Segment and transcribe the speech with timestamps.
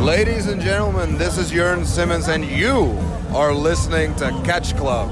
[0.00, 2.96] Ladies and gentlemen, this is Jörn Simmons, and you
[3.34, 5.10] are listening to Catch Club.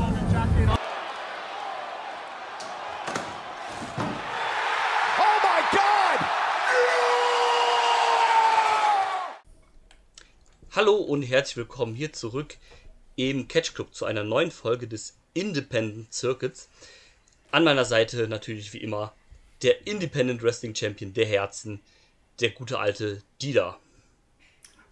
[5.18, 6.18] Oh my God!
[10.72, 12.56] Hallo und herzlich willkommen hier zurück
[13.16, 16.70] im Catch Club zu einer neuen Folge des Independent Circuits.
[17.50, 19.12] An meiner Seite natürlich wie immer
[19.60, 21.82] der Independent Wrestling Champion der Herzen,
[22.40, 23.78] der gute alte Dida.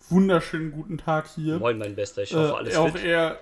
[0.09, 1.59] Wunderschönen guten Tag hier.
[1.59, 3.05] Moin, mein Bester, ich hoffe, alles äh, auch fit.
[3.05, 3.41] eher,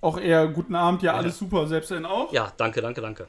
[0.00, 2.32] auch eher guten Abend, ja, alles super, selbst dann auch.
[2.32, 3.28] Ja, danke, danke, danke.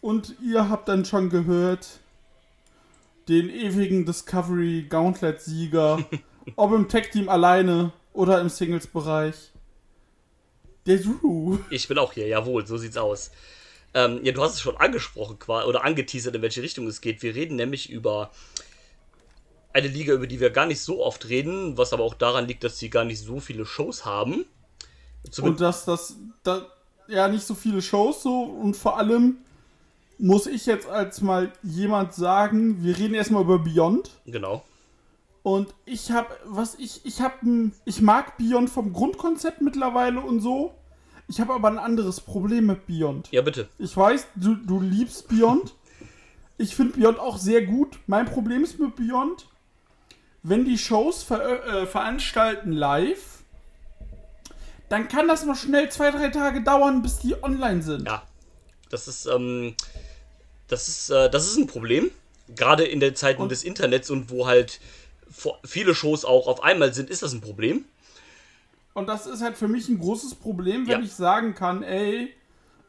[0.00, 1.98] Und ihr habt dann schon gehört,
[3.28, 6.04] den ewigen Discovery Gauntlet Sieger,
[6.56, 9.50] ob im Tag Team alleine oder im Singles Bereich.
[10.86, 11.58] Der Drew.
[11.70, 13.32] Ich bin auch hier, jawohl, so sieht's aus.
[13.94, 17.22] Ähm, ja, du hast es schon angesprochen oder angeteasert, in welche Richtung es geht.
[17.22, 18.30] Wir reden nämlich über
[19.74, 22.64] eine Liga, über die wir gar nicht so oft reden, was aber auch daran liegt,
[22.64, 24.46] dass sie gar nicht so viele Shows haben.
[25.24, 26.66] Und Zumindest, dass das, da,
[27.08, 29.38] ja, nicht so viele Shows so und vor allem
[30.18, 34.10] muss ich jetzt als mal jemand sagen, wir reden erstmal über Beyond.
[34.26, 34.64] genau.
[35.42, 40.72] Und ich habe, was ich, ich habe, ich mag Beyond vom Grundkonzept mittlerweile und so.
[41.28, 43.30] Ich habe aber ein anderes Problem mit Beyond.
[43.30, 43.68] Ja, bitte.
[43.78, 45.74] Ich weiß, du, du liebst Beyond.
[46.56, 47.98] Ich finde Beyond auch sehr gut.
[48.06, 49.46] Mein Problem ist mit Beyond,
[50.44, 53.42] wenn die Shows ver äh, veranstalten live,
[54.88, 58.06] dann kann das mal schnell zwei, drei Tage dauern, bis die online sind.
[58.06, 58.22] Ja,
[58.90, 59.74] das ist, ähm,
[60.68, 62.10] das ist, äh, das ist ein Problem.
[62.54, 64.80] Gerade in den Zeiten Und- des Internets und wo halt
[65.64, 67.86] viele Shows auch auf einmal sind, ist das ein Problem.
[68.92, 71.04] Und das ist halt für mich ein großes Problem, wenn Ja.
[71.04, 72.32] ich sagen kann, ey,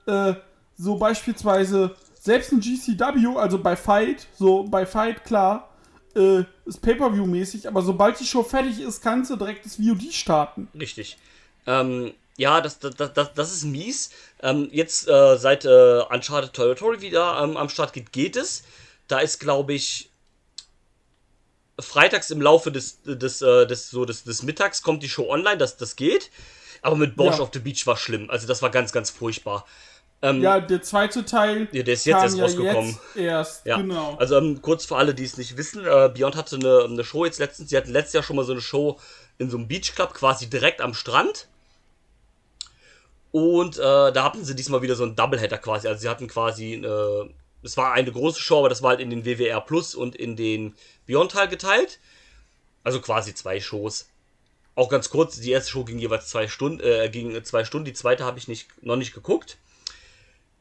[0.06, 0.34] äh,
[0.78, 5.70] so beispielsweise selbst ein GCW, also bei Fight, so bei Fight, klar,
[6.16, 10.68] äh, ist Pay-Per-View-mäßig, aber sobald die Show fertig ist, kannst du direkt das VOD starten.
[10.80, 11.18] Richtig.
[11.68, 14.12] Ähm, ja, das, das, das, das ist mies.
[14.42, 18.64] Ähm, jetzt äh, seit äh, Uncharted Territory wieder ähm, am Start geht, geht es.
[19.08, 20.10] Da ist, glaube ich,
[21.80, 25.58] freitags im Laufe des, des, äh, des, so des, des Mittags kommt die Show online,
[25.58, 26.32] das, das geht.
[26.82, 27.42] Aber mit Bosch Ja.
[27.42, 28.30] auf the Beach war schlimm.
[28.30, 29.66] Also das war ganz, ganz furchtbar.
[30.26, 32.90] Ähm, Ja, der zweite Teil Ja, der ist jetzt erst rausgekommen.
[32.90, 34.16] jetzt erst, Ja, genau.
[34.16, 37.26] also ähm, kurz für alle, die es nicht wissen, äh, Beyond hatte eine, eine Show
[37.26, 39.00] jetzt letztens, sie hatten letztes Jahr schon mal so eine Show
[39.38, 41.48] in so einem Beachclub, quasi direkt am Strand.
[43.32, 45.88] Und äh, da hatten sie diesmal wieder so einen Doubleheader quasi.
[45.90, 47.30] Also sie hatten quasi, äh,
[47.64, 50.36] es war eine große Show, aber das war halt in den WWR Plus und in
[50.38, 50.74] den
[51.06, 52.00] Beyond-Teil geteilt.
[52.84, 54.08] Also quasi zwei Shows.
[54.76, 57.94] Auch ganz kurz, die erste Show ging jeweils zwei Stunden, äh, ging zwei Stunden, die
[57.94, 59.58] zweite habe ich nicht, noch nicht geguckt.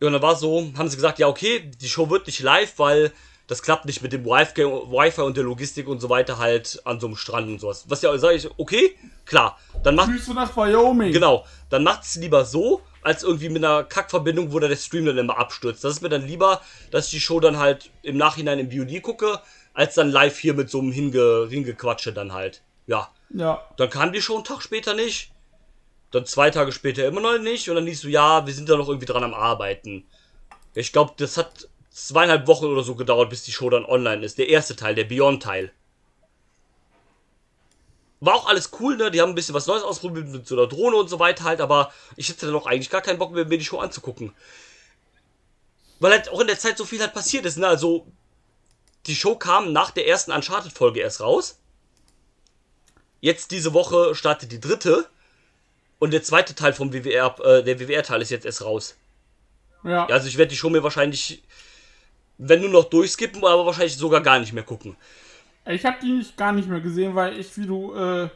[0.00, 2.78] Ja, und dann war so, haben sie gesagt, ja, okay, die Show wird nicht live,
[2.78, 3.12] weil
[3.46, 7.06] das klappt nicht mit dem Wi-Fi und der Logistik und so weiter halt an so
[7.06, 7.84] einem Strand und sowas.
[7.88, 8.96] Was ja, sage ich, okay,
[9.26, 11.12] klar, dann macht, Grüße nach Wyoming.
[11.12, 15.04] genau, dann macht es lieber so, als irgendwie mit einer Kackverbindung, wo da der Stream
[15.04, 15.84] dann immer abstürzt.
[15.84, 19.02] Das ist mir dann lieber, dass ich die Show dann halt im Nachhinein im VOD
[19.02, 19.40] gucke,
[19.74, 22.62] als dann live hier mit so einem Hinge Hingequatsche dann halt.
[22.86, 23.62] Ja, Ja.
[23.76, 25.32] dann kam die Show einen Tag später nicht.
[26.14, 27.68] Dann zwei Tage später immer noch nicht.
[27.68, 30.06] Und dann liest du, ja, wir sind da noch irgendwie dran am Arbeiten.
[30.72, 34.38] Ich glaube, das hat zweieinhalb Wochen oder so gedauert, bis die Show dann online ist.
[34.38, 35.72] Der erste Teil, der Beyond-Teil.
[38.20, 39.10] War auch alles cool, ne?
[39.10, 41.60] Die haben ein bisschen was Neues ausprobiert mit so einer Drohne und so weiter halt,
[41.60, 44.32] aber ich hätte dann auch eigentlich gar keinen Bock mehr, mir die Show anzugucken.
[45.98, 47.66] Weil halt auch in der Zeit so viel halt passiert ist, ne?
[47.66, 48.06] Also,
[49.06, 51.58] die Show kam nach der ersten Uncharted-Folge erst raus.
[53.20, 55.08] Jetzt diese Woche startet die dritte.
[56.04, 58.94] Und der zweite Teil vom WWR, äh, der WWR-Teil ist jetzt erst raus.
[59.84, 60.06] Ja.
[60.06, 61.42] Ja, also ich werde die Show mir wahrscheinlich,
[62.36, 64.96] wenn nur noch durchskippen, aber wahrscheinlich sogar gar nicht mehr gucken.
[65.64, 68.28] Ich habe die nicht, gar nicht mehr gesehen, weil ich, wie du, äh,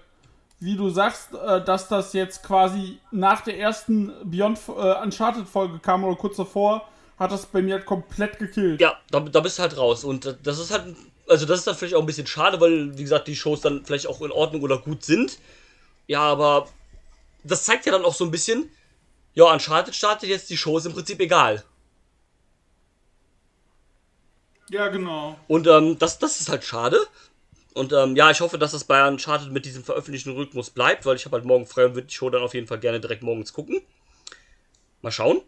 [0.61, 5.79] wie du sagst, äh, dass das jetzt quasi nach der ersten Beyond äh, Uncharted Folge
[5.79, 8.81] kam oder kurz davor, hat das bei mir halt komplett gekillt.
[8.81, 10.05] Ja, da, da bist du halt raus.
[10.05, 10.97] Und äh, das ist halt,
[11.29, 13.85] also das ist dann vielleicht auch ein bisschen schade, weil, wie gesagt, die Shows dann
[13.85, 15.39] vielleicht auch in Ordnung oder gut sind.
[16.07, 16.67] Ja, aber
[17.51, 18.71] das zeigt ja dann auch so ein bisschen,
[19.35, 21.65] ja, Uncharted startet jetzt, die Show ist im Prinzip egal.
[24.71, 25.39] Ja, genau.
[25.49, 27.07] Und ähm, das, das ist halt schade.
[27.75, 31.17] Und ähm, ja, ich hoffe, dass das bei Uncharted mit diesem veröffentlichten Rhythmus bleibt, weil
[31.17, 33.23] ich habe halt morgen frei und würde die Show dann auf jeden Fall gerne direkt
[33.23, 33.81] morgens gucken.
[35.01, 35.41] Mal schauen.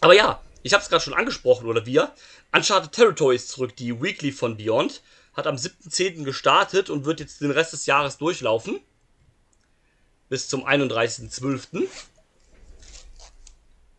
[0.00, 2.12] Aber ja, ich habe es gerade schon angesprochen, oder wir.
[2.52, 3.74] Uncharted Territory ist zurück.
[3.76, 5.02] Die Weekly von Beyond
[5.32, 6.24] hat am 7.10.
[6.24, 8.80] gestartet und wird jetzt den Rest des Jahres durchlaufen.
[10.28, 11.84] Bis zum 31.12.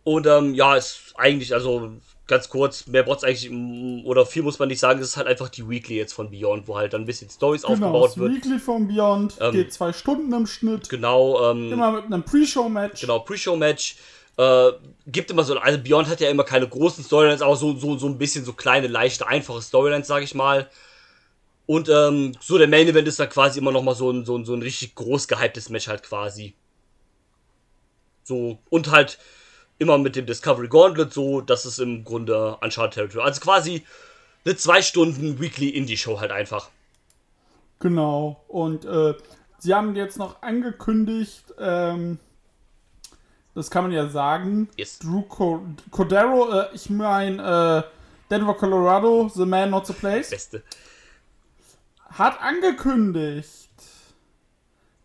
[0.03, 1.91] Und ähm, ja, ist eigentlich, also
[2.27, 5.27] ganz kurz, mehr braucht eigentlich, mm, oder viel muss man nicht sagen, es ist halt
[5.27, 8.17] einfach die Weekly jetzt von Beyond, wo halt dann ein bisschen Stories Genau, aufgebaut das
[8.17, 8.33] wird.
[8.35, 10.89] Weekly von Beyond Ähm, geht zwei Stunden im Schnitt.
[10.89, 13.01] Genau, ähm, Immer mit einem Pre-Show-Match.
[13.01, 13.97] genau, Pre-Show-Match.
[14.37, 14.71] Äh,
[15.07, 18.07] gibt immer so, also Beyond hat ja immer keine großen Storylines, aber so, so, so
[18.07, 20.69] ein bisschen so kleine, leichte, einfache Storylines, sag ich mal.
[21.67, 24.37] Und ähm, so der Main Event ist dann quasi immer noch mal so ein, so
[24.37, 26.55] ein, so ein richtig groß gehyptes Match halt quasi.
[28.23, 29.19] So, und halt
[29.77, 33.23] immer mit dem Discovery Gauntlet, so, das ist im Grunde Uncharted Territory.
[33.23, 33.85] Also quasi
[34.45, 36.69] eine zwei Stunden Weekly Indie-Show halt einfach.
[37.79, 38.43] Genau.
[38.47, 39.13] Und äh,
[39.59, 42.17] sie haben jetzt noch angekündigt, ähm,
[43.55, 44.99] das kann man ja sagen, Yes.
[44.99, 47.91] Drew Co Cordero, äh, ich meine äh,
[48.31, 50.63] Denver, Colorado, The Man Not the Place, Beste.
[52.09, 53.69] Hat angekündigt,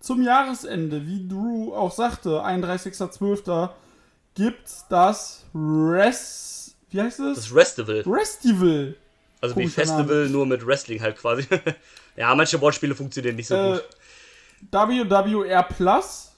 [0.00, 3.70] zum Jahresende, wie Drew auch sagte, 31.12.
[4.34, 6.74] gibt's das Res...
[6.90, 7.36] Wie heißt es?
[7.36, 8.02] Das Restival.
[8.06, 8.96] Restival.
[9.40, 11.46] Also wie Festival, nur mit Wrestling halt quasi.
[12.16, 13.84] ja, manche Wortspiele funktionieren nicht so Äh, gut.
[14.70, 16.32] WWR Plus,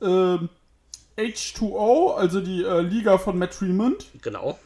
[0.00, 0.48] ähm,
[1.18, 4.58] H2O, also die äh, Liga von Matt Tremont, Genau.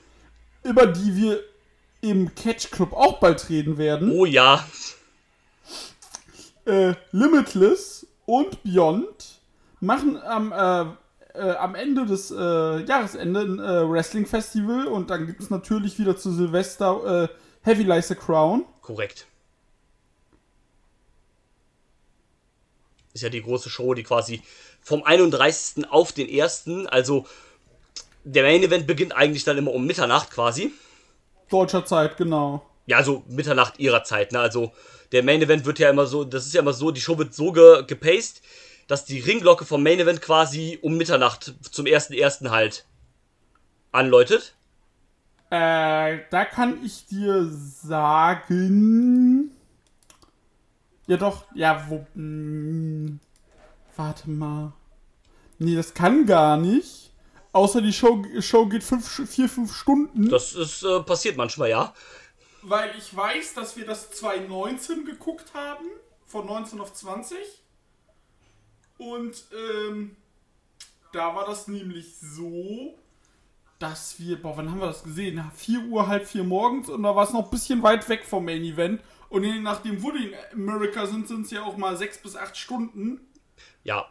[0.62, 1.41] über die wir
[2.03, 4.11] im Catch Club auch bald reden werden.
[4.12, 4.65] Oh ja.
[6.64, 9.41] Äh, Limitless und Beyond
[9.81, 15.26] machen am, äh, äh, am Ende des äh, Jahresende ein äh, Wrestling Festival und dann
[15.26, 17.29] gibt es natürlich wieder zu Silvester äh,
[17.62, 18.64] Heavy Lies the Crown.
[18.81, 19.26] Korrekt.
[23.12, 24.43] Ist ja die große Show, die quasi
[24.81, 25.91] vom 31.
[25.91, 27.26] auf den 1., also
[28.25, 30.73] der Main Event beginnt eigentlich dann immer um Mitternacht quasi.
[31.50, 32.65] Deutscher Zeit, genau.
[32.87, 34.40] Ja, also Mitternacht ihrer Zeit, ne?
[34.40, 34.73] Also
[35.12, 37.34] der Main Event wird ja immer so, das ist ja immer so, die Show wird
[37.34, 38.43] so ge gepaced,
[38.88, 42.50] dass die Ringglocke vom Main Event quasi um Mitternacht zum 1.1.
[42.50, 42.87] halt
[43.93, 44.55] anläutet.
[45.50, 47.46] Äh, da kann ich dir
[47.84, 49.50] sagen.
[51.06, 52.06] Ja, doch, ja, wo.
[52.14, 53.19] Mh,
[53.96, 54.73] warte mal.
[55.58, 57.12] Nee, das kann gar nicht.
[57.52, 60.31] Außer die Show, Show geht fünf, vier, fünf Stunden.
[60.31, 61.93] Das ist äh, passiert manchmal, ja.
[62.62, 65.87] Weil ich weiß, dass wir das 2019 geguckt haben.
[66.26, 67.37] Von 19 auf 20.
[68.97, 70.17] Und ähm,
[71.12, 72.99] da war das nämlich so,
[73.79, 75.44] dass wir, boah, wann haben wir das gesehen?
[75.55, 78.44] 4 Uhr, halb 4 morgens und da war es noch ein bisschen weit weg vom
[78.44, 79.03] Main Event.
[79.29, 82.37] Und je nachdem, wo die in America sind, sind es ja auch mal 6 bis
[82.37, 83.20] 8 Stunden.
[83.82, 84.06] Ja.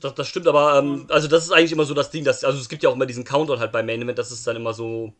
[0.00, 2.58] Das, das stimmt, aber ähm, also das ist eigentlich immer so das Ding, dass, also
[2.58, 4.74] es gibt ja auch immer diesen Countdown halt beim Main Event, das ist dann immer
[4.74, 5.12] so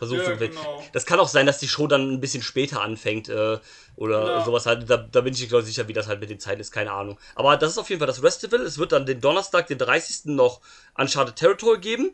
[0.00, 0.82] versucht Ja, zu genau.
[0.94, 3.58] Das kann auch sein, dass die Show dann ein bisschen später anfängt äh,
[3.96, 4.44] oder Ja.
[4.46, 4.88] sowas halt.
[4.88, 7.18] Da, da bin ich nicht sicher, wie das halt mit den Zeiten ist, keine Ahnung.
[7.34, 8.62] Aber das ist auf jeden Fall das Festival.
[8.62, 10.34] Es wird dann den Donnerstag, den 30.
[10.34, 10.62] noch
[10.96, 12.12] Uncharted Territory geben.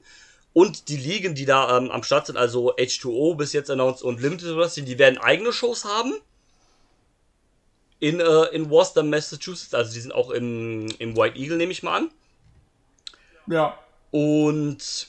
[0.53, 4.21] Und die Ligen, die da ähm, am Start sind, also H2O bis jetzt announced und
[4.21, 6.13] Limited Wrestling, die werden eigene Shows haben.
[8.01, 9.75] In, äh, in Worcester, Massachusetts.
[9.75, 12.11] Also die sind auch im, im White Eagle, nehme ich mal an.
[13.47, 13.79] Ja.
[14.11, 15.07] Und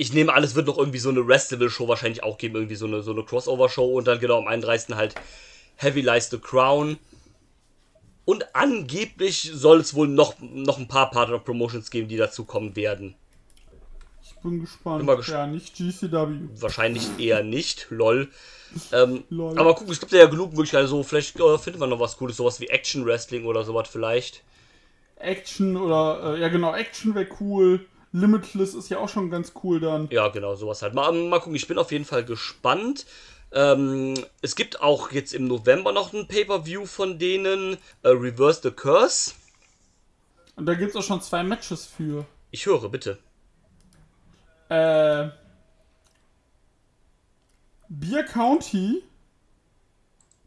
[0.00, 2.86] ich nehme an, es wird noch irgendwie so eine Restival-Show wahrscheinlich auch geben, irgendwie so
[2.86, 4.94] eine, so eine Crossover-Show und dann genau am 31.
[4.96, 5.14] halt
[5.76, 6.98] Heavy Lies the Crown.
[8.24, 13.14] Und angeblich soll es wohl noch, noch ein paar Partner-Promotions geben, die dazu kommen werden.
[14.22, 14.98] Ich bin gespannt.
[14.98, 16.48] Bin mal gesp- ja, nicht GCW.
[16.60, 18.28] Wahrscheinlich eher nicht, lol.
[18.92, 19.58] Ähm, Lol.
[19.58, 22.36] Aber guck, es gibt ja genug Möglichkeiten, so vielleicht äh, findet man noch was Cooles,
[22.36, 24.44] sowas wie Action Wrestling oder sowas vielleicht.
[25.16, 27.84] Action oder, äh, ja genau, Action wäre cool.
[28.12, 30.08] Limitless ist ja auch schon ganz cool dann.
[30.10, 30.94] Ja, genau, sowas halt.
[30.94, 33.06] Mal, mal gucken, ich bin auf jeden Fall gespannt.
[33.52, 38.70] Ähm, es gibt auch jetzt im November noch ein Pay-Per-View von denen, äh, Reverse the
[38.70, 39.32] Curse.
[40.56, 42.26] Und da gibt es auch schon zwei Matches für.
[42.50, 43.18] Ich höre, bitte.
[44.68, 45.30] Äh,
[47.88, 49.02] Beer County,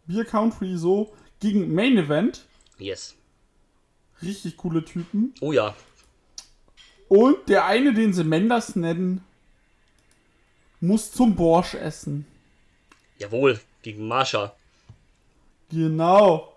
[0.06, 2.46] Beer Country so, gegen Main Event.
[2.78, 3.16] Yes.
[4.22, 5.34] Richtig coole Typen.
[5.42, 5.76] Oh ja,
[7.14, 9.24] Und der eine, den sie Menders nennen,
[10.82, 12.26] muss zum Borsch essen.
[13.20, 14.56] jawohl, gegen Marsha.
[15.70, 16.52] Genau.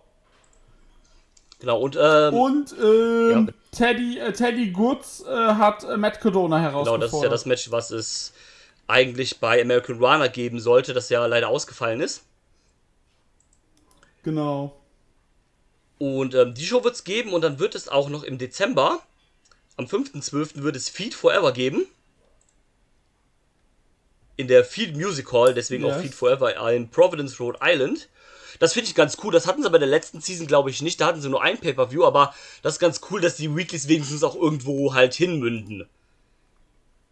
[1.61, 3.53] Genau, und ähm, Und ähm, Ja.
[3.71, 7.03] Teddy, äh, Teddy Goods äh, hat äh, Matt Cardona genau, herausgefordert.
[7.03, 8.33] das ist ja das Match, was es
[8.87, 12.23] eigentlich bei American Runner geben sollte, das ja leider ausgefallen ist.
[14.23, 14.75] Genau.
[15.99, 19.01] Und ähm, die Show wird es geben und dann wird es auch noch im Dezember,
[19.77, 20.63] am 5.12.
[20.63, 21.87] wird es Feed Forever geben.
[24.37, 26.03] In der Feed Music Hall, deswegen auch Yes.
[26.03, 28.09] Feed Forever in Providence, Rhode Island.
[28.59, 29.33] Das finde ich ganz cool.
[29.33, 31.01] Das hatten sie bei der letzten Season, glaube ich, nicht.
[31.01, 34.23] Da hatten sie nur ein Pay-Per-View, aber das ist ganz cool, dass die Weeklies wenigstens
[34.25, 35.87] auch irgendwo halt hinmünden.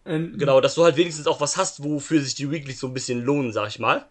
[0.05, 0.39] enden.
[0.39, 3.23] Genau, dass du halt wenigstens auch was hast, wofür sich die Weeklies so ein bisschen
[3.23, 4.07] lohnen, sag ich mal.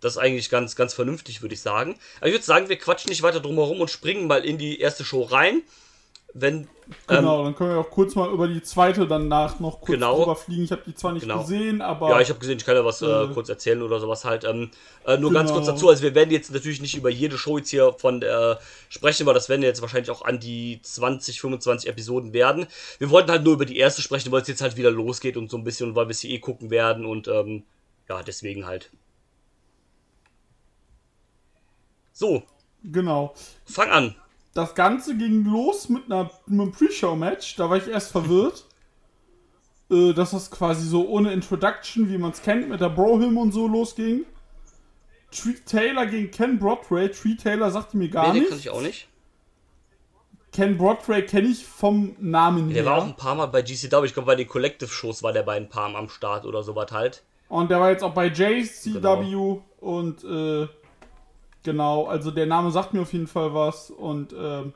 [0.00, 1.98] Das ist eigentlich ganz, ganz vernünftig, würde ich sagen.
[2.18, 4.78] Aber ich würde sagen, wir quatschen nicht weiter drum herum und springen mal in die
[4.78, 5.62] erste Show rein.
[6.34, 6.68] Wenn.
[7.06, 10.18] Genau, Ähm, dann können wir auch kurz mal über die zweite danach noch kurz Genau.
[10.20, 10.64] drüber fliegen.
[10.64, 11.40] Ich habe die zwar nicht Genau.
[11.40, 14.00] gesehen, aber ja, ich habe gesehen, ich kann ja was äh, Äh, kurz erzählen oder
[14.00, 14.44] sowas halt.
[14.44, 14.70] Ähm,
[15.04, 15.60] äh, nur ganz Genau.
[15.60, 18.56] kurz dazu, also wir werden jetzt natürlich nicht über jede Show jetzt hier von äh,
[18.88, 22.66] sprechen, weil das werden jetzt wahrscheinlich auch an die 20, 25 Episoden werden.
[22.98, 25.50] Wir wollten halt nur über die erste sprechen, weil es jetzt halt wieder losgeht und
[25.50, 27.64] so ein bisschen, weil wir sie eh gucken werden und ähm,
[28.08, 28.90] ja, deswegen halt.
[32.12, 32.42] So,
[32.82, 33.34] genau.
[33.66, 34.14] fang an.
[34.58, 37.54] Das Ganze ging los mit, einer, mit einem Pre-Show-Match.
[37.54, 38.64] Da war ich erst verwirrt.
[39.90, 43.52] äh, dass das quasi so ohne Introduction, wie man es kennt, mit der Bro-Hymn und
[43.52, 44.24] so losging.
[45.30, 47.08] Tree Taylor gegen Ken Broadway.
[47.08, 48.48] Tree Taylor sagte mir gar nee, den nicht.
[48.48, 49.06] kann ich auch nicht.
[50.50, 52.90] Ken Broadway kenne ich vom Namen Der her.
[52.90, 55.56] war auch ein paar Mal bei GCW, ich glaube bei den Collective-Shows war der bei
[55.56, 57.22] ein paar Mal am Start oder sowas halt.
[57.48, 59.62] Und der war jetzt auch bei JCW Genau.
[59.78, 60.66] und äh,
[61.68, 64.72] genau, also der Name sagt mir auf jeden Fall was und ähm,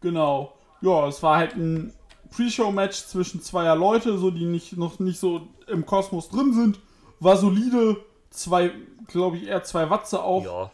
[0.00, 1.92] genau, ja, es war halt ein
[2.30, 6.80] Pre-Show-Match zwischen zweier Leute, so die nicht noch nicht so im Kosmos drin sind,
[7.20, 8.72] war solide, zwei,
[9.06, 10.72] glaube ich, eher zwei Watze auch Ja.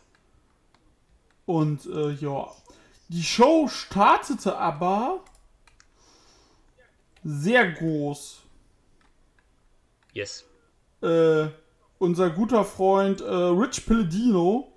[1.45, 2.47] und äh, ja,
[3.09, 5.21] die Show startete aber
[7.23, 8.41] sehr groß.
[10.15, 10.47] Yes.
[11.03, 11.49] äh,
[11.99, 14.73] unser guter Freund äh, Rich Pelledino,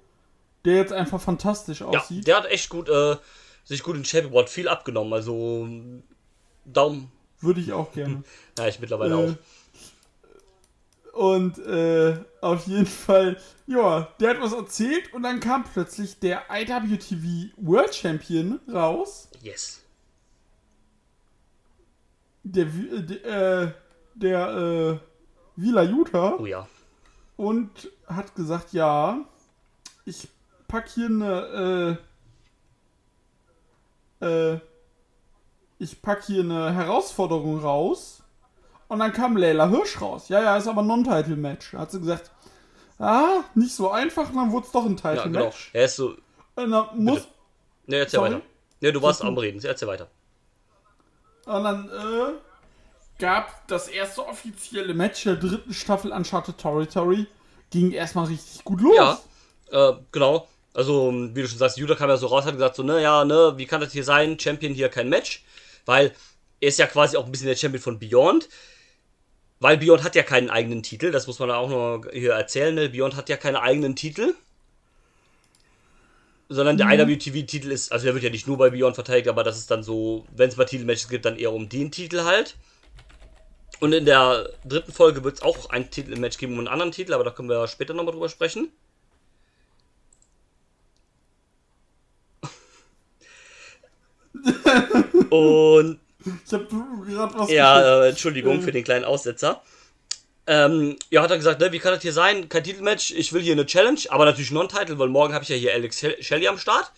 [0.66, 2.28] der jetzt einfach fantastisch Ja, aussieht.
[2.28, 3.18] der hat echt gut, äh,
[3.64, 5.14] sich gut in Shape gebracht, viel abgenommen.
[5.14, 5.68] Also
[6.66, 8.24] Daumen, Würde ich auch gerne.
[8.58, 9.36] ja, ich mittlerweile Äh, auch.
[11.14, 13.38] Und äh, auf jeden Fall,
[13.68, 19.28] ja, der hat was erzählt und dann kam plötzlich der IWTV World Champion raus.
[19.42, 19.82] Yes.
[22.44, 23.26] Der, der,
[23.64, 23.72] äh,
[24.16, 24.98] der äh,
[25.58, 26.38] Vila Utah.
[26.40, 26.66] Oh ja.
[27.42, 29.18] Und hat gesagt, ja,
[30.06, 30.28] ich
[30.68, 31.98] pack hier eine,
[34.22, 34.60] äh, äh,
[35.80, 38.22] ich pack hier eine Herausforderung raus.
[38.88, 40.30] Und dann kam Leila Hirsch raus.
[40.30, 41.74] Ja, ja, ist aber ein Non-Title-Match.
[41.74, 42.30] Hat sie gesagt,
[43.00, 45.24] ah, nicht so einfach, und dann wurde es doch ein Ja, genau.
[45.24, 45.70] Title-Match.
[45.74, 46.16] Er ist so.
[46.56, 47.28] Und dann muss,
[47.88, 48.34] Ne, erzähl Sorry?
[48.36, 48.42] weiter.
[48.82, 49.60] Ne, du warst am Reden.
[49.64, 50.08] Erzähl weiter.
[51.48, 52.34] Und dann äh,
[53.22, 57.28] gab das erste offizielle Match der dritten Staffel Uncharted Territory.
[57.70, 58.96] Ging erstmal richtig gut los.
[58.98, 59.22] Ja,
[59.72, 60.48] äh, genau.
[60.74, 63.24] Also, wie du schon sagst, Judah kam ja so raus, hat gesagt so, ne, ja,
[63.24, 64.40] ne, wie kann das hier sein?
[64.40, 65.44] Champion hier kein Match.
[65.86, 66.14] Weil
[66.60, 68.50] er ist ja quasi auch ein bisschen der Champion von Beyond.
[69.60, 72.90] Weil Beyond hat ja keinen eigenen Titel, das muss man auch noch hier erzählen, ne?
[72.90, 74.34] Beyond hat ja keine eigenen Titel.
[76.50, 79.58] Sondern der IWTV-Titel ist, also der wird ja nicht nur bei Beyond verteidigt, aber das
[79.58, 82.56] ist dann so, wenn es mal Titelmatches gibt, dann eher um den Titel halt.
[83.82, 87.14] Und in der dritten Folge wird es auch ein Titelmatch geben um einen anderen Titel,
[87.14, 88.72] aber da können wir später nochmal drüber sprechen.
[95.30, 96.00] Und
[96.46, 96.68] Ich habe
[97.08, 99.62] gerade was ja, äh, Entschuldigung für den kleinen Aussetzer.
[100.48, 102.50] Ähm, ja, hat er gesagt, ne, wie kann das hier sein?
[102.50, 105.56] Kein Titelmatch, ich will hier eine Challenge, aber natürlich Non-Title, weil morgen habe ich ja
[105.56, 106.92] hier Alex Shell- Shelley am Start.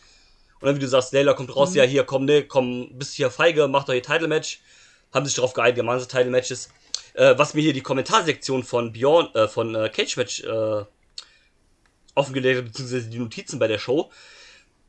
[0.59, 3.29] Und dann, wie du sagst, Layla kommt raus, ja, hier, komm, ne, komm, bist hier
[3.29, 4.59] feige, mach doch hier Title-Match.
[5.13, 6.69] Haben sich darauf geeinigt, so Title-Matches.
[7.13, 10.83] Äh, was mir hier die Kommentarsektion von Bjorn, äh, von äh, Cage Match äh,
[12.15, 14.11] offengelegt hat, beziehungsweise die Notizen bei der Show,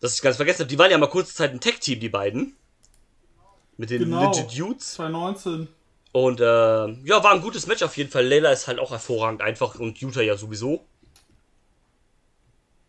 [0.01, 2.57] dass ich ganz vergessen habe, die waren ja mal kurze Zeit ein Tech-Team, die beiden.
[3.77, 4.31] Mit den Genau.
[4.31, 4.95] Legit Dudes.
[4.95, 5.69] 2019.
[6.13, 8.25] Und äh, ja, war ein gutes Match auf jeden Fall.
[8.25, 10.87] Layla ist halt auch hervorragend einfach und Utah ja sowieso.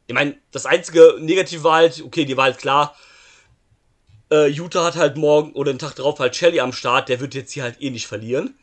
[0.07, 2.95] Ich meine, das einzige Negative war halt, okay, die war halt klar.
[4.31, 7.35] Äh, Utah hat halt morgen oder den Tag drauf halt Shelly am Start, der wird
[7.35, 8.55] jetzt hier halt eh nicht verlieren.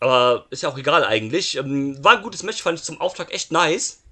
[0.00, 1.56] Aber ist ja auch egal eigentlich.
[1.56, 4.02] Ähm, war ein gutes Match, fand ich zum Auftakt echt nice.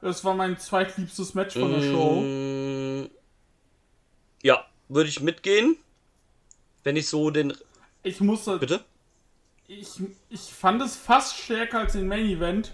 [0.00, 2.20] Das war mein zweitliebstes Match von der Show.
[2.22, 3.10] Mm,
[4.42, 5.76] ja, würde ich mitgehen.
[6.84, 7.52] Wenn ich so den.
[8.02, 8.58] Ich musste.
[8.58, 8.80] Bitte?
[9.66, 10.00] Ich,
[10.30, 12.72] ich fand es fast stärker als den Main Event,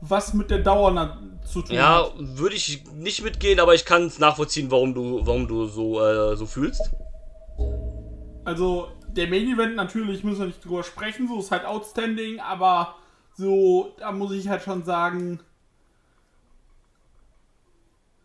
[0.00, 2.12] was mit der Dauer zu tun Ja, hat.
[2.18, 6.36] würde ich nicht mitgehen, aber ich kann es nachvollziehen, warum du, warum du so, äh,
[6.36, 6.90] so fühlst.
[8.44, 12.94] Also, der Main Event natürlich, müssen wir nicht drüber sprechen, so ist halt outstanding, aber
[13.36, 15.40] so, da muss ich halt schon sagen,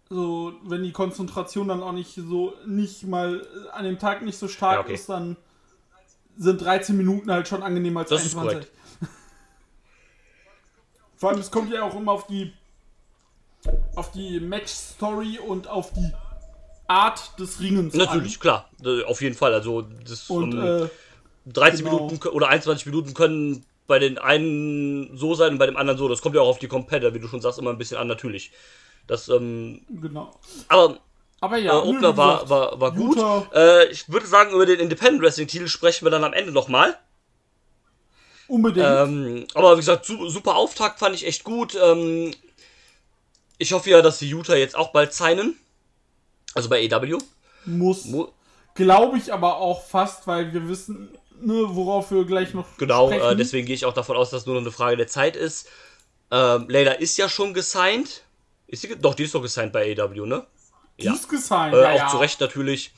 [0.09, 4.47] so, wenn die Konzentration dann auch nicht so, nicht mal an dem Tag nicht so
[4.47, 4.93] stark Ja, okay.
[4.93, 5.37] ist, dann
[6.37, 8.71] sind 13 Minuten halt schon angenehmer als Das ist 21.
[11.23, 12.51] Vor allem, es kommt ja auch immer auf die
[13.95, 16.11] auf die Match-Story und auf die
[16.85, 18.69] Art des Ringens Natürlich, klar.
[18.83, 19.53] Äh, Auf jeden Fall.
[19.53, 20.35] Also, das an.
[20.35, 20.89] Und ähm,
[21.45, 22.07] äh, 13 genau.
[22.07, 26.09] Minuten oder 21 Minuten können bei den einen so sein und bei dem anderen so.
[26.09, 28.07] Das kommt ja auch auf die Competitor, wie du schon sagst, immer ein bisschen an,
[28.07, 28.51] natürlich.
[29.07, 30.37] Das, ähm, genau.
[30.67, 30.97] aber
[31.39, 33.17] Aber äh, ja, nö, Opener war, war, war gut.
[33.55, 36.97] Äh, ich würde sagen, über den Independent Wrestling Titel sprechen wir dann am Ende nochmal.
[38.53, 38.85] Unbedingt.
[38.85, 41.75] Ähm, aber wie gesagt, su super Auftakt fand ich echt gut.
[41.81, 42.31] Ähm,
[43.57, 45.57] ich hoffe ja, dass die Utah jetzt auch bald signen.
[46.53, 47.17] Also bei AW.
[47.65, 48.05] muss.
[48.05, 48.27] Mu
[48.75, 53.35] Glaube ich aber auch fast, weil wir wissen, ne, worauf wir gleich noch genau, äh,
[53.35, 55.67] deswegen gehe ich auch davon aus, dass nur noch eine Frage der Zeit ist.
[56.29, 58.21] Ähm, Layla ist ja schon gesigned.
[58.67, 60.45] Ist sie, doch, die ist doch gesigned bei AW, ne?
[60.99, 61.13] Die ja.
[61.13, 62.07] ist gesigned, Äh, ja, auch ja.
[62.07, 62.91] zu Recht natürlich.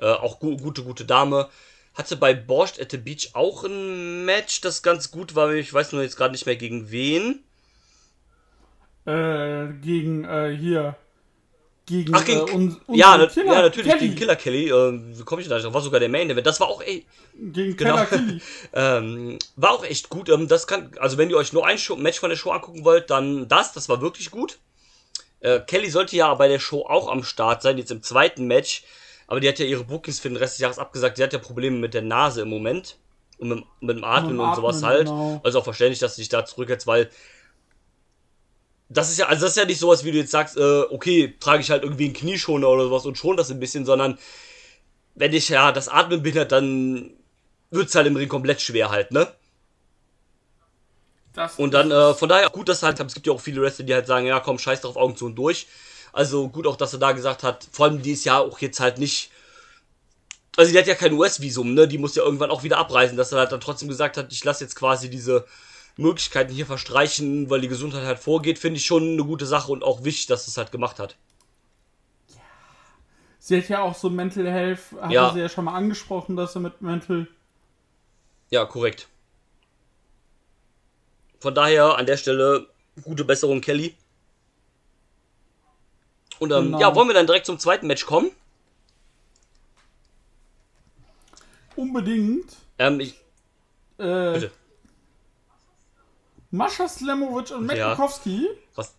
[0.00, 1.48] Äh, auch gu gute, gute Dame.
[1.94, 5.52] Hatte bei Borscht at the Beach auch ein Match, das ganz gut war.
[5.52, 7.42] Ich weiß nur jetzt gerade nicht mehr gegen wen.
[9.04, 10.96] Äh, gegen, äh, hier.
[11.84, 14.00] Gegen, Ach, gegen, äh, un, ja, na, Killer ja, natürlich, Kelly.
[14.06, 14.68] gegen Killer Kelly.
[14.70, 15.72] Äh, wie komme ich da nicht?
[15.72, 16.46] War sogar der Main Event.
[16.46, 17.94] Das war auch, ey, Gegen Genau.
[17.94, 18.40] Keller Kelly.
[18.72, 20.28] ähm, war auch echt gut.
[20.28, 22.84] Ähm, das kann, also wenn ihr euch nur ein Show, Match von der Show angucken
[22.84, 24.58] wollt, dann das, das war wirklich gut.
[25.40, 28.84] Äh, Kelly sollte ja bei der Show auch am Start sein, jetzt im zweiten Match.
[29.32, 31.16] Aber die hat ja ihre Bookings für den Rest des Jahres abgesagt.
[31.16, 32.98] Sie hat ja Probleme mit der Nase im Moment.
[33.38, 35.06] Und mit, mit dem Atmen dem und sowas Atmen, halt.
[35.06, 35.40] genau.
[35.42, 37.08] Also auch verständlich, dass sie sich da zurückhetzt, weil
[38.90, 41.34] das ist ja, also das ist ja nicht sowas, wie du jetzt sagst, äh, okay,
[41.40, 44.18] trage ich halt irgendwie einen Knieschoner oder sowas und schon das ein bisschen, sondern
[45.14, 47.14] wenn ich ja das Atmen behindert, dann
[47.70, 49.32] wird's halt im Ring komplett schwer halt, ne?
[51.32, 53.86] Das Und dann, äh, von daher gut, dass halt, es gibt ja auch viele Wrestler,
[53.86, 55.68] die halt sagen, ja komm, scheiß drauf, Augen zu und durch.
[56.12, 58.80] Also gut auch, dass er da gesagt hat, vor allem die ist ja auch jetzt
[58.80, 59.30] halt nicht,
[60.56, 61.88] also die hat ja kein US-Visum, ne?
[61.88, 64.44] Die muss ja irgendwann auch wieder abreisen, dass er halt dann trotzdem gesagt hat, ich
[64.44, 65.46] lasse jetzt quasi diese
[65.96, 69.82] Möglichkeiten hier verstreichen, weil die Gesundheit halt vorgeht, finde ich schon eine gute Sache und
[69.84, 71.16] auch wichtig, dass es halt gemacht hat.
[73.38, 75.32] Sie hat ja auch so Mental Health, hatte Ja.
[75.32, 77.26] sie ja schon mal angesprochen, dass sie mit Mental.
[78.50, 79.08] Ja, korrekt.
[81.40, 82.68] Von daher an der Stelle
[83.02, 83.94] gute Besserung, Kelly.
[86.42, 86.80] Und ähm, Genau.
[86.80, 88.32] ja, wollen wir dann direkt zum zweiten Match kommen?
[91.76, 92.56] Unbedingt.
[92.80, 93.14] Ähm, ich,
[93.98, 94.50] Äh, bitte.
[96.50, 97.96] Mascha Slamovic und Matt Ja.
[98.74, 98.96] Was?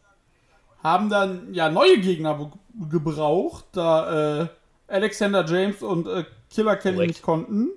[0.82, 2.49] haben dann ja neue Gegner
[2.89, 4.47] gebraucht, da äh,
[4.88, 7.10] Alexander James und äh, Killer Kelly Korrekt.
[7.10, 7.69] nicht konnten.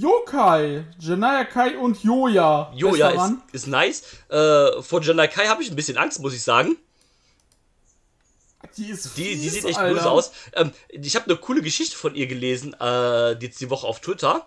[0.00, 2.72] Yokai, Janaya Kai und Joja.
[2.74, 4.02] Joja ist, ist nice.
[4.28, 6.76] Äh, vor Janai Kai habe ich ein bisschen Angst, muss ich sagen.
[8.76, 9.94] Die ist Die, die fies, sieht echt Alter.
[9.94, 10.32] böse aus.
[10.54, 14.46] Ähm, ich habe eine coole Geschichte von ihr gelesen, äh, jetzt die Woche auf Twitter.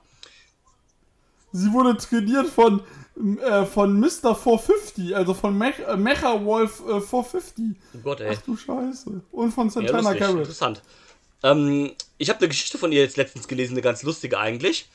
[1.51, 2.81] Sie wurde trainiert von,
[3.41, 4.35] äh, von Mr.
[4.35, 7.65] 450, also von Mech, äh, Mecha Wolf äh, 450.
[7.93, 8.35] Oh Gott, ey.
[8.35, 9.21] Ach du Scheiße.
[9.31, 10.37] Und von Ja, Santana lustig, Carrot.
[10.39, 10.81] interessant.
[11.43, 14.89] Ähm, ich habe eine Geschichte von ihr jetzt letztens gelesen, eine ganz lustige eigentlich.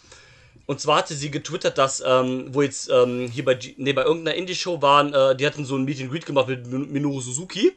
[0.71, 4.05] Und zwar hatte sie getwittert, dass, ähm, wo jetzt ähm, hier bei, G nee, bei
[4.05, 7.21] irgendeiner Indie-Show waren, äh, die hatten so ein Meet and Greet gemacht mit Min- Minoru
[7.21, 7.73] Suzuki,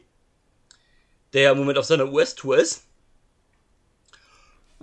[1.32, 2.84] der ja im Moment auf seiner US-Tour ist.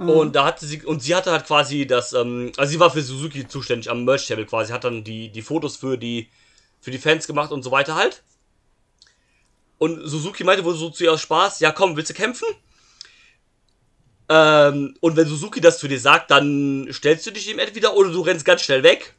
[0.04, 3.02] Und da hatte sie, und sie hatte halt quasi das, ähm, also sie war für
[3.02, 6.28] Suzuki zuständig am Merch-Table quasi, hat dann die, die Fotos für die,
[6.82, 8.24] für die Fans gemacht und so weiter halt.
[9.78, 12.48] Und Suzuki meinte wohl so zu ihr aus Spaß, ja komm, willst du kämpfen?
[14.34, 18.12] Ähm, und wenn Suzuki das zu dir sagt, dann stellst du dich ihm entweder oder
[18.12, 19.14] du rennst ganz schnell weg.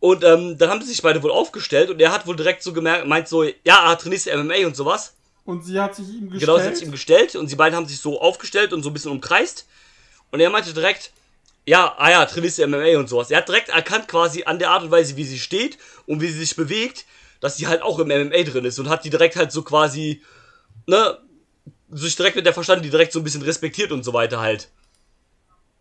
[0.00, 2.72] Und ähm, dann haben sie sich beide wohl aufgestellt und er hat wohl direkt so
[2.72, 5.14] gemerkt, meint so, ja, er trainierst MMA und sowas.
[5.44, 6.40] Und sie hat sich ihm gestellt.
[6.40, 8.92] Genau, sie hat ihm gestellt und sie beiden haben sich so aufgestellt und so ein
[8.92, 9.66] bisschen umkreist.
[10.32, 11.12] Und er meinte direkt,
[11.64, 13.30] ja, ah ja, trainierst MMA und sowas.
[13.30, 16.26] Er hat direkt erkannt quasi an der Art und Weise, wie sie steht und wie
[16.26, 17.04] sie sich bewegt,
[17.40, 20.22] dass sie halt auch im MMA drin ist und hat die direkt halt so quasi,
[20.86, 21.18] ne,
[21.90, 24.70] sich direkt mit der verstanden, die direkt so ein bisschen respektiert und so weiter halt.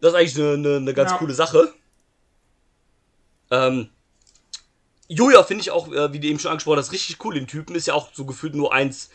[0.02, 1.18] Das ist eigentlich eine, eine, eine ganz Ja.
[1.18, 1.74] coole Sache.
[3.52, 3.90] Ähm,
[5.08, 7.36] Julia finde ich auch, äh, wie du eben schon angesprochen hast, richtig cool.
[7.36, 9.10] Den Typen ist ja auch so gefühlt nur 1,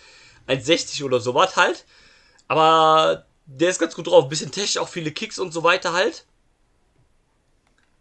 [0.46, 1.84] 1,60 oder sowas halt.
[2.48, 4.28] Aber der ist ganz gut drauf.
[4.28, 6.26] Bisschen technisch, auch viele Kicks und so weiter halt.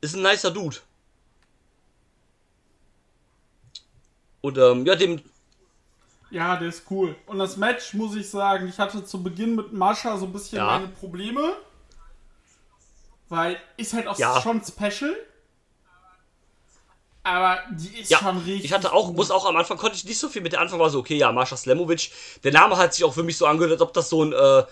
[0.01, 0.77] Ist ein nicer Dude.
[4.41, 5.21] Und ähm, ja, dem.
[6.31, 7.15] Ja, der ist cool.
[7.25, 10.57] Und das Match, muss ich sagen, ich hatte zu Beginn mit Mascha so ein bisschen
[10.59, 10.65] Ja.
[10.65, 11.53] meine Probleme.
[13.29, 14.41] Weil ist halt auch Ja.
[14.41, 15.15] schon special.
[17.23, 18.65] Aber die ist Ja, schon richtig.
[18.65, 20.79] ich hatte auch, muss auch am Anfang konnte ich nicht so viel mit der Anfang
[20.79, 22.11] war so, okay, ja, Marsha Slemovic.
[22.43, 24.63] Der Name hat sich auch für mich so angehört, als ob das so ein, äh,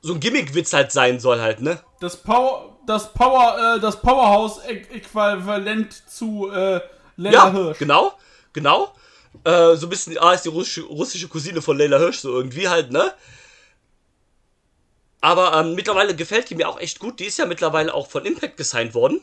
[0.00, 1.80] so ein Gimmickwitz halt sein soll halt, ne?
[2.00, 6.80] Das Power, das Power, äh, das Powerhouse äquivalent zu äh,
[7.16, 7.78] Lena Ja, Hirsch.
[7.78, 8.12] genau,
[8.52, 8.94] genau.
[9.42, 12.68] Äh, so ein bisschen, ah, ist die russische, russische Cousine von Leila Hirsch, so irgendwie
[12.68, 13.12] halt, ne?
[15.20, 17.18] Aber ähm, mittlerweile gefällt die mir auch echt gut.
[17.18, 19.20] Die ist ja mittlerweile auch von Impact gesigned worden.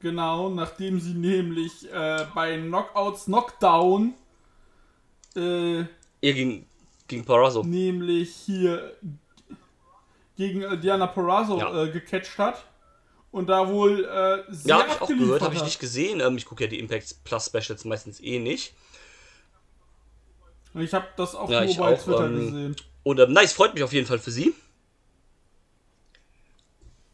[0.00, 4.14] Genau, nachdem sie nämlich äh, bei Knockouts Knockdown
[5.36, 5.86] äh, Ihr
[6.34, 6.66] gegen,
[7.06, 7.62] gegen Parazzo.
[7.62, 8.96] nämlich hier
[10.36, 11.84] gegen äh, Diana Perazzo Ja.
[11.84, 12.64] äh, gecatcht hat
[13.32, 16.20] und da wohl äh, sehr Ja, hab ich auch gehört, habe ich nicht gesehen.
[16.20, 18.74] Ähm, ich gucke ja die Impact Plus Specials meistens eh nicht.
[20.74, 22.76] Ich habe das auch Ja, bei auch, Twitter ähm, gesehen.
[23.02, 24.54] Und ähm, nice, freut mich auf jeden Fall für sie.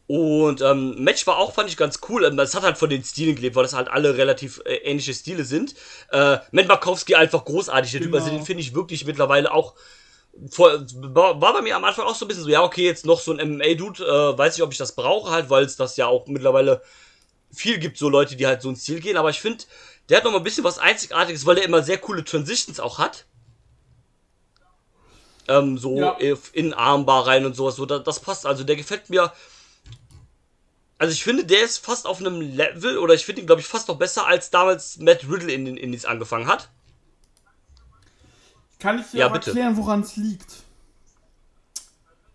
[0.07, 2.23] Und ähm, Match war auch, fand ich ganz cool.
[2.23, 5.13] Ähm, Es hat halt von den Stilen gelebt, weil das halt alle relativ äh, ähnliche
[5.13, 5.75] Stile sind.
[6.11, 7.91] Äh, Matt Markowski einfach großartig.
[7.91, 8.23] Der Typ, Genau.
[8.23, 9.75] also den finde ich wirklich mittlerweile auch.
[10.51, 13.19] Vor, war, bei mir am Anfang auch so ein bisschen so, ja, okay, jetzt noch
[13.19, 16.07] so ein MMA-Dude, äh, weiß nicht, ob ich das brauche, halt, weil es das ja
[16.07, 16.81] auch mittlerweile
[17.51, 19.17] viel gibt, so Leute, die halt so einen Stil gehen.
[19.17, 19.63] Aber ich finde,
[20.09, 22.99] der hat noch mal ein bisschen was Einzigartiges, weil der immer sehr coole Transitions auch
[22.99, 23.25] hat.
[25.47, 26.17] Ähm, so Ja.
[26.53, 27.75] in Armbar rein und sowas.
[27.77, 28.45] So, das, das passt.
[28.45, 29.31] Also der gefällt mir.
[30.99, 33.67] Also ich finde, der ist fast auf einem Level, oder ich finde ihn, glaube ich,
[33.67, 36.69] fast noch besser, als damals Matt Riddle in den Indies angefangen hat.
[38.79, 40.63] Kann ich dir ja, erklären, woran es liegt?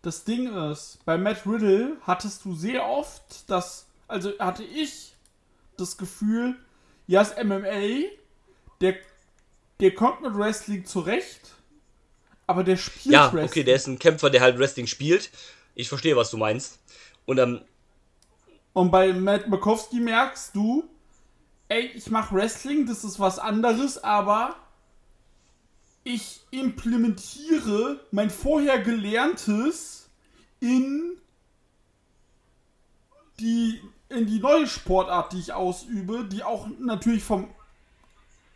[0.03, 5.15] Das Ding ist, bei Matt Riddle hattest du sehr oft das, also hatte ich
[5.77, 6.57] das Gefühl,
[7.07, 8.09] ja, ist MMA,
[8.81, 8.97] der,
[9.81, 11.53] der kommt mit Wrestling zurecht,
[12.47, 13.45] aber der spielt Ja, Wrestling.
[13.45, 15.31] okay, der ist ein Kämpfer, der halt Wrestling spielt.
[15.75, 16.81] Ich verstehe, was du meinst.
[17.27, 17.63] Und ähm,
[18.73, 20.85] Und bei Matt Makowski merkst du,
[21.69, 24.57] ey, ich mache Wrestling, das ist was anderes, aber
[26.05, 30.11] ich implementiere mein vorher gelerntes
[30.61, 31.17] in
[33.39, 37.49] die in die neue Sportart, die ich ausübe, die auch natürlich vom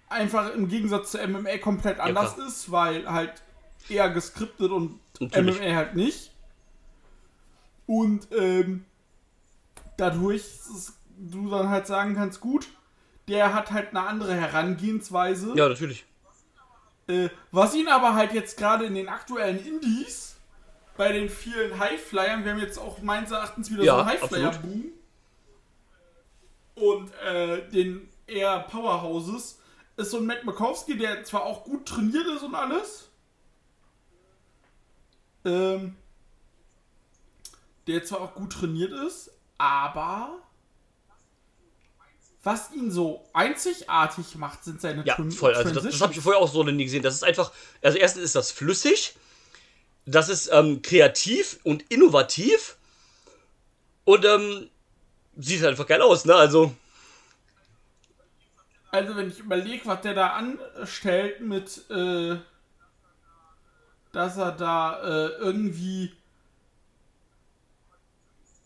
[0.09, 2.47] einfach im Gegensatz zu MMA komplett anders klar.
[2.47, 3.43] ist, weil halt
[3.89, 5.59] eher geskriptet und Natürlich.
[5.61, 6.31] MMA halt nicht.
[7.87, 8.85] Und ähm,
[9.97, 12.69] dadurch dass du dann halt sagen kannst, gut,
[13.29, 15.55] der hat halt eine andere Herangehensweise.
[15.57, 16.05] ja, natürlich.
[17.09, 20.37] Äh, was ihn aber halt jetzt gerade in den aktuellen Indies
[20.97, 24.85] bei den vielen Highflyern, wir haben jetzt auch meines Erachtens wieder Ja, so einen Highflyer-Boom
[26.75, 29.61] und äh, den eher Powerhouses,
[29.97, 33.09] ist so ein Matt Makowski, der zwar auch gut trainiert ist und alles,
[35.45, 35.97] ähm,
[37.87, 40.39] der zwar auch gut trainiert ist, aber
[42.47, 45.53] was ihn so einzigartig macht, sind seine Ja, Tran- voll.
[45.55, 47.03] Also das, das habe ich vorher auch so noch nie gesehen.
[47.03, 47.51] Das ist einfach,
[47.83, 49.17] also erstens ist das flüssig,
[50.07, 52.77] das ist ähm, kreativ und innovativ
[54.05, 54.71] und ähm,
[55.37, 56.35] sieht halt einfach geil aus, ne?
[56.37, 56.73] Also,
[58.93, 62.37] Also wenn ich überlege, was der da anstellt mit, äh,
[64.13, 66.13] dass er da äh, irgendwie,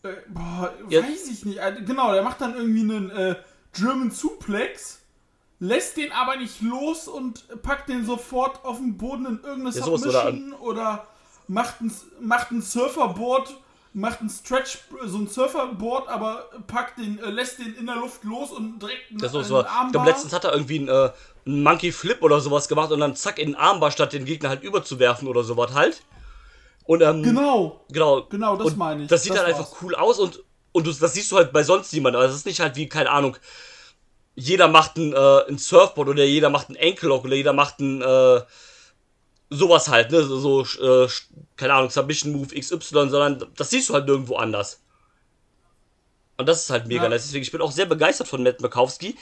[0.03, 1.01] äh, boah, Ja.
[1.03, 1.59] weiß ich nicht.
[1.59, 3.35] Also, genau, der macht dann irgendwie einen äh,
[3.73, 4.99] German Suplex,
[5.59, 9.83] lässt den aber nicht los und packt den sofort auf den Boden in irgendeine Ja,
[9.85, 11.07] sowas oder Submission oder,
[11.47, 13.55] macht ein, macht ein Surferboard.
[13.93, 18.23] Macht ein Stretch, so ein Surferboard, aber packt den, äh, lässt den in der Luft
[18.23, 19.59] los und direkt einen, das einen so.
[19.59, 19.91] Ich Armbar.
[19.91, 21.11] glaube, letztens hat er irgendwie einen, äh,
[21.45, 24.47] einen Monkey Flip oder sowas gemacht und dann zack in den Armbar, statt den Gegner
[24.47, 26.03] halt überzuwerfen oder sowas halt.
[26.85, 28.21] Und, ähm, Genau, Genau.
[28.29, 29.09] Genau, das meine ich.
[29.09, 29.59] Das sieht Das halt war's.
[29.67, 32.21] einfach cool aus und, und du, das siehst du halt bei sonst niemandem.
[32.21, 33.37] Also es ist nicht halt wie, keine Ahnung,
[34.35, 37.79] jeder macht ein, äh, ein Surfboard oder jeder macht ein Ankle Lock oder jeder macht
[37.79, 38.41] ein, äh,
[39.49, 41.09] sowas halt, ne, so, so äh,
[41.57, 44.81] keine Ahnung, Submission Move XY, sondern das siehst du halt nirgendwo anders.
[46.37, 47.09] Und das ist halt mega Ja.
[47.09, 47.23] nice.
[47.23, 49.15] Deswegen, ich bin auch sehr begeistert von Matt Makowski.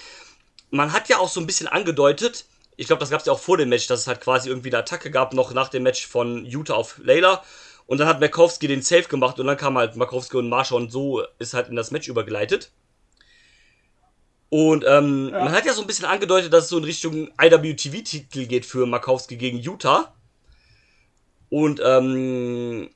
[0.70, 2.46] Man hat ja auch so ein bisschen angedeutet,
[2.78, 4.70] ich glaube, das gab es ja auch vor dem Match, dass es halt quasi irgendwie
[4.70, 7.44] eine Attacke gab, noch nach dem Match von Utah auf Layla.
[7.90, 10.92] Und dann hat Makowski den Safe gemacht und dann kam halt Makowski und Marsha und
[10.92, 12.72] so ist halt in das Match übergeleitet.
[14.50, 15.44] Und ähm, Ja.
[15.46, 18.86] man hat ja so ein bisschen angedeutet, dass es so in Richtung IWTV-Titel geht für
[18.86, 20.14] Makowski gegen Utah.
[21.50, 22.92] Und ähm,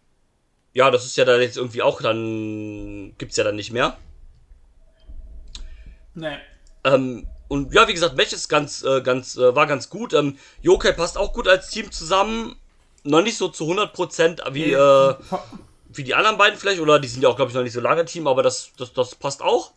[0.74, 3.98] ja, das ist ja dann jetzt irgendwie auch dann, gibt's ja dann nicht mehr.
[6.14, 6.38] Nee.
[6.84, 10.14] Ähm, und ja, wie gesagt, Match ist ganz, äh, ganz, äh, war ganz gut.
[10.14, 12.58] Ähm, Yokai passt auch gut als Team zusammen.
[13.04, 15.16] Noch nicht so zu 100% wie, äh,
[15.90, 16.80] wie die anderen beiden vielleicht.
[16.82, 18.94] Oder die sind ja auch, glaube ich, noch nicht so lange Team, aber das, das,
[18.94, 19.74] das passt auch.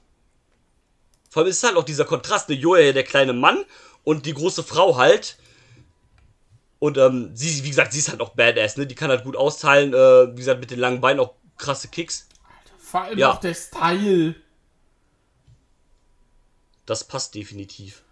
[1.30, 3.64] Vor allem ist halt auch dieser Kontrast, ne, Yokai, der kleine Mann
[4.04, 5.38] und die große Frau halt.
[6.78, 8.86] Und ähm, sie, wie gesagt, sie ist halt auch badass, ne?
[8.86, 12.28] Die kann halt gut austeilen, äh, wie gesagt, mit den langen Beinen auch krasse Kicks.
[12.78, 13.32] Vor allem Ja.
[13.32, 14.34] auch der Style.
[16.84, 18.02] Das passt definitiv.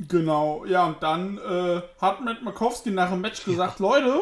[0.00, 4.20] Genau, ja, und dann äh, hat Matt Makowski nach dem Match gesagt, Leute,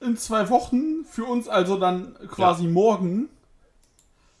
[0.00, 3.28] in zwei Wochen, für uns also dann quasi morgen,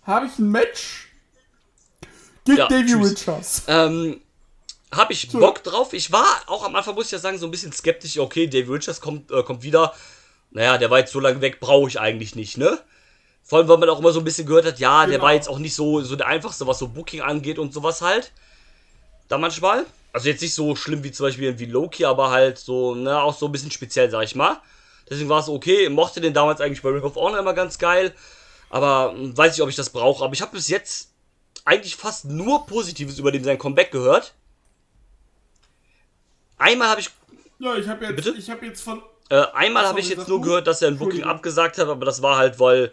[0.04, 1.08] habe ich ein Match
[2.44, 2.94] gegen Ja, Davy.
[2.94, 3.64] Richards.
[3.66, 4.20] Ähm,
[4.92, 5.92] hab ich Bock drauf.
[5.92, 8.18] Ich war auch am Anfang, muss ich ja sagen, so ein bisschen skeptisch.
[8.18, 9.92] Okay, Dave Richards kommt, äh, kommt wieder.
[10.50, 12.78] Naja, der war jetzt so lange weg, brauche ich eigentlich nicht, ne?
[13.42, 15.24] Vor allem, weil man auch immer so ein bisschen gehört hat, ja, der Genau.
[15.24, 18.32] war jetzt auch nicht so, so der einfachste, was so Booking angeht und sowas halt.
[19.30, 19.86] Da manchmal.
[20.12, 23.36] Also jetzt nicht so schlimm wie zum Beispiel wie Loki, aber halt so, ne, auch
[23.36, 24.60] so ein bisschen speziell, sag ich mal.
[25.08, 25.88] Deswegen war es okay.
[25.88, 28.12] Mochte den damals eigentlich bei Ring of Honor immer ganz geil.
[28.70, 30.24] Aber hm, weiß nicht, ob ich das brauche.
[30.24, 31.12] Aber ich habe bis jetzt
[31.64, 34.34] eigentlich fast nur Positives über den sein Comeback gehört.
[36.58, 37.10] Einmal habe ich,
[37.60, 38.34] Ja, ich habe jetzt, Bitte?
[38.36, 41.22] ich habe jetzt von, äh, einmal habe ich jetzt nur gehört, dass er ein Booking
[41.22, 42.92] abgesagt hat, aber das war halt, weil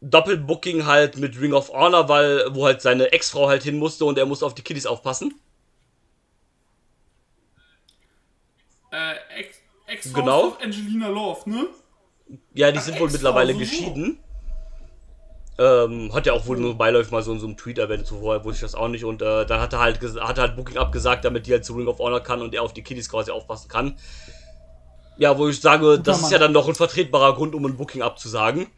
[0.00, 4.16] Doppelbooking halt mit Ring of Honor, weil wo halt seine Ex-Frau halt hin musste und
[4.18, 5.34] er musste auf die Kiddies aufpassen.
[8.92, 9.56] äh, Ex,
[9.86, 10.56] Ex Genau.
[10.62, 11.66] Angelina Love, ne?
[12.54, 13.64] Ja, die Ach, sind wohl Ex-Frau, mittlerweile so, so.
[13.64, 14.20] geschieden.
[15.60, 18.58] Ähm, hat ja auch wohl nur beiläufig mal so, so einen Tweet erwähnt, zuvor wusste
[18.64, 19.04] ich das auch nicht.
[19.04, 21.74] Und äh, dann hat er halt hat er halt Booking abgesagt, damit die halt zu
[21.74, 23.96] Ring of Honor kann und er auf die Kiddies quasi aufpassen kann.
[25.16, 26.32] Ja, wo ich sage, das ist Mann.
[26.32, 28.68] ja dann doch ein vertretbarer Grund, um ein Booking abzusagen.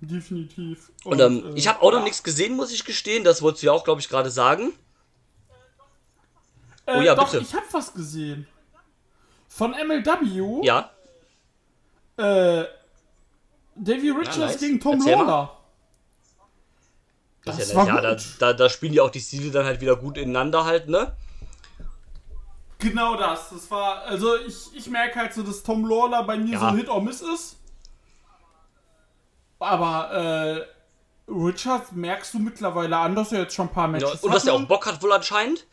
[0.00, 0.90] Definitiv.
[1.04, 2.04] Und ähm, äh, ich habe auch noch ja.
[2.04, 3.22] nichts gesehen, muss ich gestehen.
[3.24, 4.72] Das wolltest du ja auch, glaube ich, gerade sagen.
[6.86, 7.42] Äh, Oh ja, doch, bitte.
[7.42, 8.46] ich habe was gesehen.
[9.48, 10.64] Von MLW.
[10.64, 10.90] Ja.
[12.16, 12.64] Äh,
[13.76, 14.58] Davy Richards nice.
[14.58, 15.00] gegen Tom.
[15.06, 15.56] Lawler.
[17.44, 19.80] Das, Das ja, war ja da, da, da spielen ja auch die Stile dann halt
[19.80, 21.16] wieder gut ineinander halt, ne?
[22.78, 23.50] Genau das.
[23.50, 26.60] Das war, also ich, ich merke halt so, dass Tom Lawler bei mir Ja.
[26.60, 27.56] so ein Hit or Miss ist.
[29.60, 30.66] Aber
[31.28, 34.34] äh, Richards merkst du mittlerweile an, dass er jetzt schon ein paar Ja, Matches und
[34.34, 35.66] dass er auch Bock hat wohl anscheinend.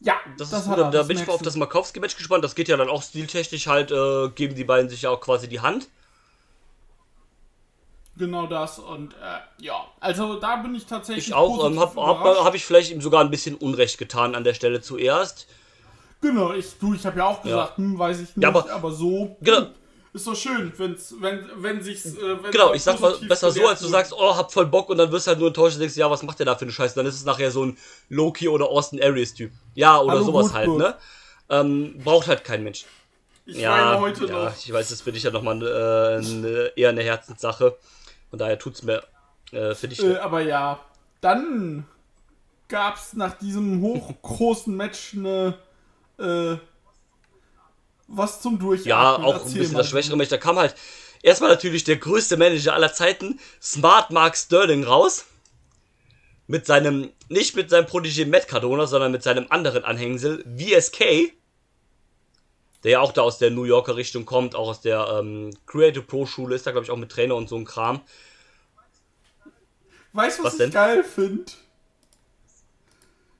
[0.00, 0.84] Ja, Das, das ist hat gut.
[0.86, 2.44] Da das bin ich mal auf das Markowski-Match gespannt.
[2.44, 5.48] Das geht ja dann auch stiltechnisch halt, äh, geben die beiden sich ja auch quasi
[5.48, 5.88] die Hand.
[8.18, 11.66] Genau das und äh, ja, also da bin ich tatsächlich Ich auch.
[11.66, 14.80] Ähm, positiv hab, hab, ich vielleicht ihm sogar ein bisschen Unrecht getan an der Stelle
[14.80, 15.46] zuerst.
[16.22, 18.90] Genau, ich, du, ich habe ja auch gesagt, hm, weiß ich nicht, Ja, aber, aber-
[18.92, 19.66] so Genau.
[20.16, 23.66] Ist doch schön, wenn's, wenn, wenn sich's, äh, wenn Genau, ich sag mal besser so,
[23.66, 25.80] als du sagst, oh, hab voll Bock und dann wirst du halt nur enttäuscht und
[25.80, 26.94] denkst, ja, was macht der da für eine Scheiße?
[26.94, 29.52] Dann ist es nachher so ein Loki oder Austin Aries Typ.
[29.74, 30.96] Ja, oder Hallo, sowas halt, ne?
[31.48, 32.86] Ähm, braucht halt kein Mensch.
[33.44, 34.56] Ich Ja, heute ja noch.
[34.56, 37.76] ich weiß, das für dich ja nochmal äh, eine, eher eine Herzenssache.
[38.30, 39.02] Von daher tut's mir
[39.52, 40.02] äh, für dich.
[40.02, 40.80] Äh, aber ja,
[41.20, 41.86] dann
[42.68, 45.54] gab's nach diesem hochgroßen Match eine
[46.18, 46.56] äh,
[48.08, 48.88] was zum Durchatmen.
[48.88, 49.78] Ja, auch ein Erzähl bisschen mal.
[49.80, 50.30] das schwächere Match.
[50.30, 50.74] Da kam halt
[51.22, 55.24] erstmal natürlich der größte Manager aller Zeiten, Smart Mark Sterling, raus.
[56.48, 61.32] Mit seinem, nicht mit seinem Protégé Matt Cardona, sondern mit seinem anderen Anhängsel, VSK.
[62.84, 66.04] Der ja auch da aus der New Yorker Richtung kommt, auch aus der ähm, Creative
[66.04, 68.00] Pro Schule, ist da glaube ich auch mit Trainer und so ein Kram.
[70.12, 70.70] Weißt du, was, Was ich denn?
[70.70, 71.44] geil finde?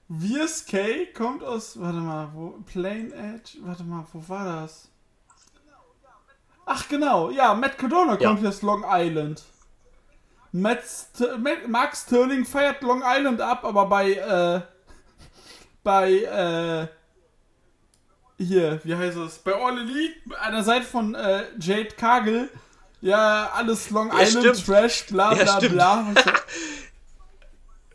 [0.08, 4.88] VSK kommt aus, warte mal, wo, Plain Edge, warte mal, wo war das?
[6.64, 8.28] Ach genau, ja, Matt Cardona Ja.
[8.30, 9.42] kommt aus Long Island.
[10.52, 14.60] Matt St Matt, Mark Sterling feiert Long Island ab, aber bei, äh,
[15.82, 16.86] bei, äh,
[18.42, 19.38] hier, wie heißt es?
[19.38, 22.48] Bei All Elite, an der Seite von äh, Jade Cargill,
[23.00, 24.66] ja, alles Long Ja, Island stimmt.
[24.66, 25.72] Trash, bla Ja, bla stimmt.
[25.74, 26.14] bla.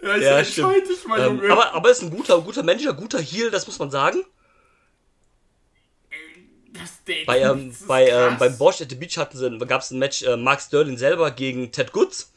[0.01, 1.51] Ja, ich Ja, entscheide dich mal, Ähm, Junge.
[1.51, 4.23] aber, aber ist ein guter, guter Manager, guter Heal, das muss man sagen.
[6.73, 9.81] das Ding, Bei, ähm, das bei, ähm, beim Bosch at the Beach hatten sie, gab
[9.81, 12.31] es ein Match, äh, Mark Sterling selber gegen Ted Goods.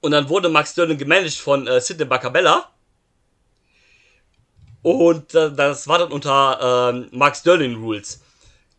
[0.00, 2.70] Und dann wurde Mark Sterling gemanagt von äh, Sidney Bacabella.
[4.82, 8.20] Und äh, das war dann unter ähm, Mark Sterling Rules.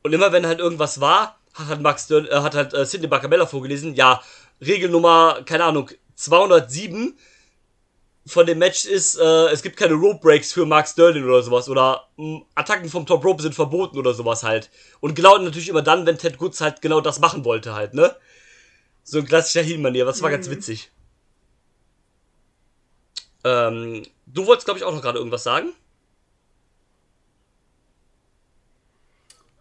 [0.02, 3.08] Und immer wenn halt irgendwas war, hat halt, Mark Sterling, äh, hat halt äh, Sidney
[3.08, 4.21] Bacabella vorgelesen, ja,
[4.60, 7.17] Regelnummer, keine Ahnung, 207
[8.26, 11.68] von dem Match ist, äh, es gibt keine Rope Breaks für Mark Sterling oder sowas.
[11.70, 14.70] Oder mh, Attacken vom Top Rope sind verboten oder sowas halt.
[15.02, 18.16] Und genau natürlich immer dann, wenn Ted Goods halt genau das machen wollte halt, ne?
[19.04, 20.90] So ein klassischer Heel-Manier, was war ganz witzig.
[23.44, 25.74] Ähm, du wolltest, glaube ich, auch noch gerade irgendwas sagen?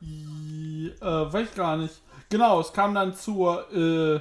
[0.00, 1.94] Die, äh, weiß ich gar nicht.
[2.28, 4.20] Genau, es kam dann zur äh,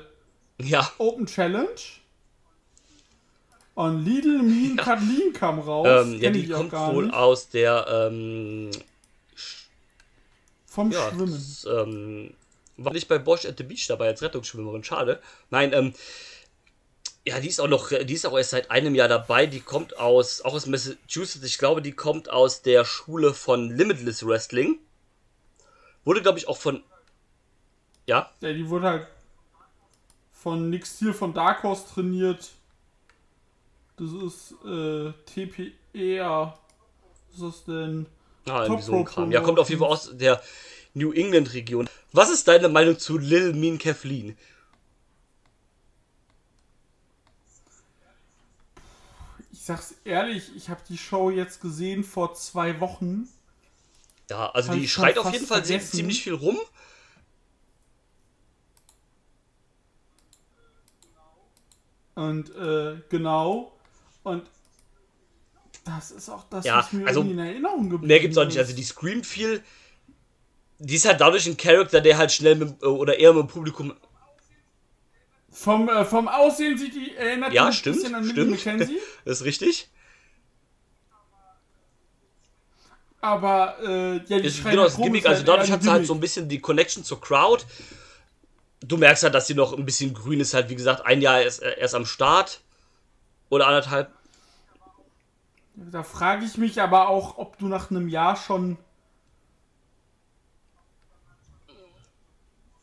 [0.64, 0.92] Ja.
[0.98, 1.70] Open Challenge.
[3.74, 5.88] Und Lidl Mean Kathleen kam raus.
[6.08, 7.16] Ähm, ja, die kommt wohl nicht.
[7.16, 8.70] aus der, ähm,
[10.66, 11.34] Vom ja, Schwimmen.
[11.34, 12.34] das, ähm,
[12.78, 15.22] war nicht bei Bosch at the Beach dabei als Rettungsschwimmerin, schade.
[15.50, 15.94] Nein, ähm,
[17.24, 19.46] Ja, die ist auch noch, die ist auch erst seit einem Jahr dabei.
[19.46, 21.46] Die kommt aus, auch aus Massachusetts.
[21.46, 24.80] Ich glaube, die kommt aus der Schule von Limitless Wrestling.
[26.04, 26.84] Wurde, glaube ich, auch von.
[28.08, 28.32] Ja?
[28.42, 29.08] Ja, die wurde halt
[30.32, 32.50] von Nick Steel von Dark Horse trainiert.
[34.02, 36.58] Das ist äh, TPR.
[37.30, 38.08] Was ist das denn?
[38.48, 39.32] Ah, irgendwie so ein Kram.
[39.32, 40.42] Ja, kommt auf jeden Fall aus der
[40.96, 41.88] New England Region.
[42.12, 44.36] Was ist deine Meinung zu Lil Mean Kathleen?
[49.52, 53.30] Ich sag's ehrlich, ich habe die Show jetzt gesehen vor zwei Wochen.
[54.32, 56.58] Ja, also die schreit auf jeden Fall sehr, ziemlich viel rum.
[62.16, 63.74] Und äh, genau.
[64.24, 64.44] Und
[65.84, 68.58] das ist auch das, ja, was mir also, in Erinnerung geblieben Mehr gibt's auch nicht.
[68.58, 69.64] Also die screamt viel.
[70.80, 73.94] Die ist halt dadurch ein Charakter, der halt schnell mit, oder eher mit dem Publikum.
[75.52, 78.52] Vom, äh, vom Aussehen sieht die erinnert ja, ein stimmt, bisschen an stimmt.
[78.52, 79.00] McKenzie.
[79.26, 79.90] das ist richtig.
[83.20, 85.24] Aber äh, ja, die ist genau das Gimmick.
[85.24, 87.64] ist Also halt dadurch hat sie halt so ein bisschen die Connection zur Crowd.
[88.80, 91.42] Du merkst halt, dass sie noch ein bisschen grün ist, halt, wie gesagt, ein Jahr
[91.42, 92.62] erst, erst am Start.
[93.52, 94.10] Oder anderthalb.
[95.76, 98.78] Da frage ich mich aber auch, ob du nach einem Jahr schon.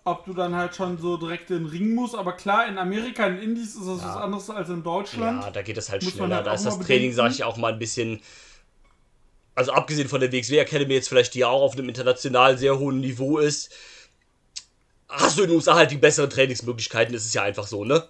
[0.04, 2.14] Ob du dann halt schon so direkt in den Ring musst.
[2.14, 5.42] Aber klar, in Amerika, in Indies ist das was anderes als in Deutschland.
[5.42, 6.36] Ja, da geht es halt Muss schneller.
[6.36, 7.16] halt da ist das Training, bedenken.
[7.16, 8.20] sag ich auch mal, ein bisschen.
[9.54, 12.78] Also abgesehen von der WXW Academy jetzt vielleicht, die ja auch auf einem international sehr
[12.78, 13.72] hohen Niveau ist,
[15.08, 18.06] hast du in den USA halt die besseren Trainingsmöglichkeiten, das ist ja einfach so, ne?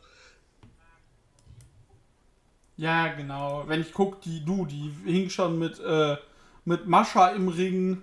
[2.79, 3.65] Ja, genau.
[3.67, 6.17] Wenn ich gucke, die du, die hing schon mit, äh,
[6.65, 8.03] mit Mascha im Ring.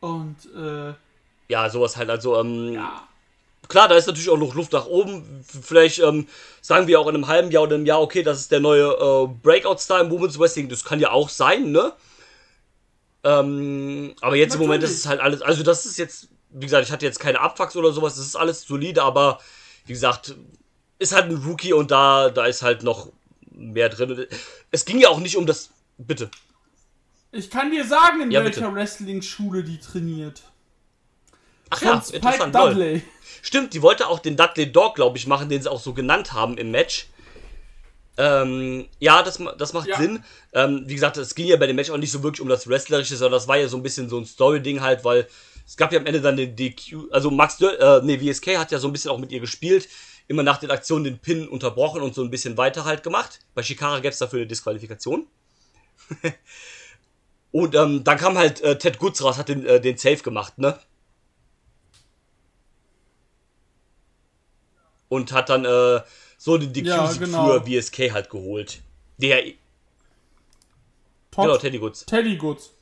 [0.00, 0.92] Und äh,
[1.48, 3.06] Ja, sowas halt, also, ähm, ja.
[3.68, 5.44] klar, da ist natürlich auch noch Luft nach oben.
[5.62, 6.26] Vielleicht ähm,
[6.60, 8.88] sagen wir auch in einem halben Jahr oder einem Jahr, okay, das ist der neue
[8.88, 10.68] äh, Breakout-Star im Women's Wrestling.
[10.68, 11.92] Das kann ja auch sein, ne?
[13.22, 15.04] Ähm, aber jetzt im Moment ist Natürlich.
[15.04, 17.92] es halt alles, also das ist jetzt, wie gesagt, ich hatte jetzt keine Abfucks oder
[17.92, 19.38] sowas, das ist alles solide, aber
[19.84, 20.34] wie gesagt,
[20.98, 23.12] ist halt ein Rookie und da, da ist halt noch
[23.60, 24.26] mehr drin.
[24.70, 26.30] Es ging ja auch nicht um das, bitte.
[27.32, 28.74] Ich kann dir sagen, in Ja, welcher.
[28.74, 30.42] Wrestling-Schule die trainiert.
[31.70, 32.54] Ach Von ja, Spike interessant.
[32.54, 33.02] Dudley.
[33.42, 36.32] Stimmt, die wollte auch den Dudley Dog, glaube ich, machen, den sie auch so genannt
[36.32, 37.06] haben im Match.
[38.18, 39.96] Ähm, ja, das, das macht Ja.
[39.96, 40.22] Sinn.
[40.52, 42.68] Ähm, wie gesagt, es ging ja bei dem Match auch nicht so wirklich um das
[42.68, 45.26] Wrestlerische, sondern das war ja so ein bisschen so ein Story-Ding halt, weil
[45.66, 48.72] es gab ja am Ende dann den DQ, also Max, Dö- äh, nee, VSK hat
[48.72, 49.88] ja so ein bisschen auch mit ihr gespielt,
[50.30, 53.40] immer nach den Aktionen den Pin unterbrochen und so ein bisschen weiter halt gemacht.
[53.54, 55.26] Bei Shikara gab es dafür eine Disqualifikation.
[57.52, 60.56] und ähm, dann kam halt äh, Ted Goods raus, hat den, äh, den Save gemacht,
[60.58, 60.78] ne?
[65.08, 66.00] und hat dann äh,
[66.38, 67.60] so den DQ Ja, genau.
[67.60, 68.80] für VSK halt geholt.
[69.18, 69.42] Der,
[71.32, 72.06] Todd, genau, Teddy Goods.
[72.06, 72.72] Teddy Goods.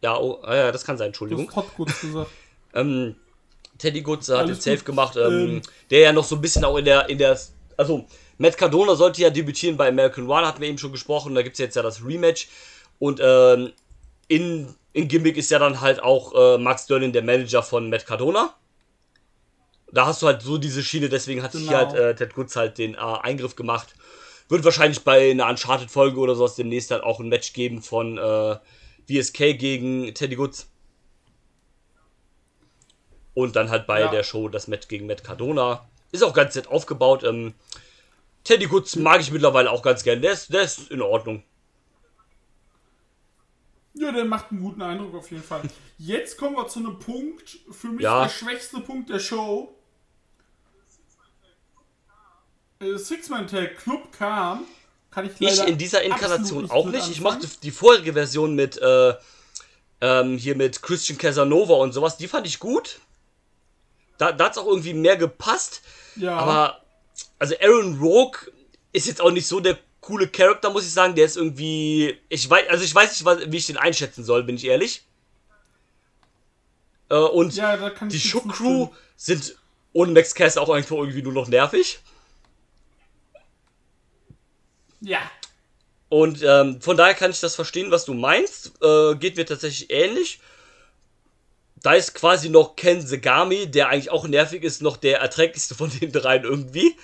[0.00, 1.46] Ja, oh, ja, das kann sein, Du Entschuldigung.
[1.48, 2.30] hast Todd Goods gesagt.
[2.74, 3.16] Ähm,
[3.78, 5.22] Teddy Goods hat den Safe gemacht, ähm,
[5.56, 5.62] Ähm.
[5.90, 7.38] der ja noch so ein bisschen auch in der, in der,
[7.76, 8.06] also
[8.38, 11.54] Matt Cardona sollte ja debütieren bei American One, hatten wir eben schon gesprochen, da gibt
[11.54, 12.48] es jetzt ja das Rematch
[12.98, 13.72] und ähm,
[14.28, 18.06] in, in Gimmick ist ja dann halt auch äh, Max Sterling der Manager von Matt
[18.06, 18.54] Cardona.
[19.92, 21.76] Da hast du halt so diese Schiene, deswegen hat sich Genau.
[21.78, 23.94] halt äh, Ted Goods halt den äh, Eingriff gemacht.
[24.48, 28.56] Wird wahrscheinlich bei einer Uncharted-Folge oder sowas demnächst halt auch ein Match geben von äh,
[29.08, 30.68] VSK gegen Teddy Goods.
[33.36, 34.08] Und dann halt bei Ja.
[34.08, 35.86] der Show das Match gegen Matt Cardona.
[36.10, 37.22] Ist auch ganz nett aufgebaut.
[37.22, 37.52] Ähm,
[38.44, 40.22] Teddy Goods mag ich mittlerweile auch ganz gern.
[40.22, 41.42] Der ist, der ist in Ordnung.
[43.92, 45.62] Ja, der macht einen guten Eindruck auf jeden Fall.
[45.98, 48.22] Jetzt kommen wir zu einem Punkt, für mich Ja.
[48.22, 49.74] der schwächste Punkt der Show.
[52.80, 54.64] Äh, Six-Man-Tag Club kam.
[55.10, 57.10] Kann ich Ich leider in dieser Inkarnation auch mit nicht.
[57.10, 59.14] Ich mochte die vorherige Version mit äh,
[60.00, 62.16] ähm, hier mit Christian Casanova und sowas.
[62.16, 63.00] Die fand ich gut.
[64.18, 65.82] Da, da hat es auch irgendwie mehr gepasst.
[66.16, 66.82] Ja, Aber
[67.38, 68.38] also Aaron Rogue
[68.92, 71.14] ist jetzt auch nicht so der coole Charakter, muss ich sagen.
[71.14, 72.18] Der ist irgendwie.
[72.28, 75.02] Ich weiß, also ich weiß nicht, wie ich den einschätzen soll, bin ich ehrlich.
[77.08, 78.52] Äh, und ja, die Shook.
[78.52, 79.56] Crew sind
[79.92, 82.00] ohne Max Cass auch einfach irgendwie nur noch nervig.
[85.00, 85.30] Ja,
[86.08, 88.72] Und ähm, von daher kann ich das verstehen, was du meinst.
[88.82, 90.40] Äh, geht mir tatsächlich ähnlich.
[91.86, 95.88] Da ist quasi noch Ken Segami, der eigentlich auch nervig ist, noch der erträglichste von
[95.88, 96.96] den dreien irgendwie.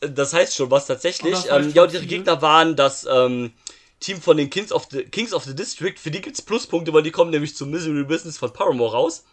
[0.00, 1.32] Das heißt schon was tatsächlich.
[1.48, 2.06] Oh, Ähm, ja, und ihre.
[2.06, 3.52] Gegner waren das ähm,
[4.00, 5.94] Team von den Kings of the, Kings of the District.
[5.96, 9.24] Für die gibt's Pluspunkte, weil die kommen nämlich zum Misery Business von Paramore raus.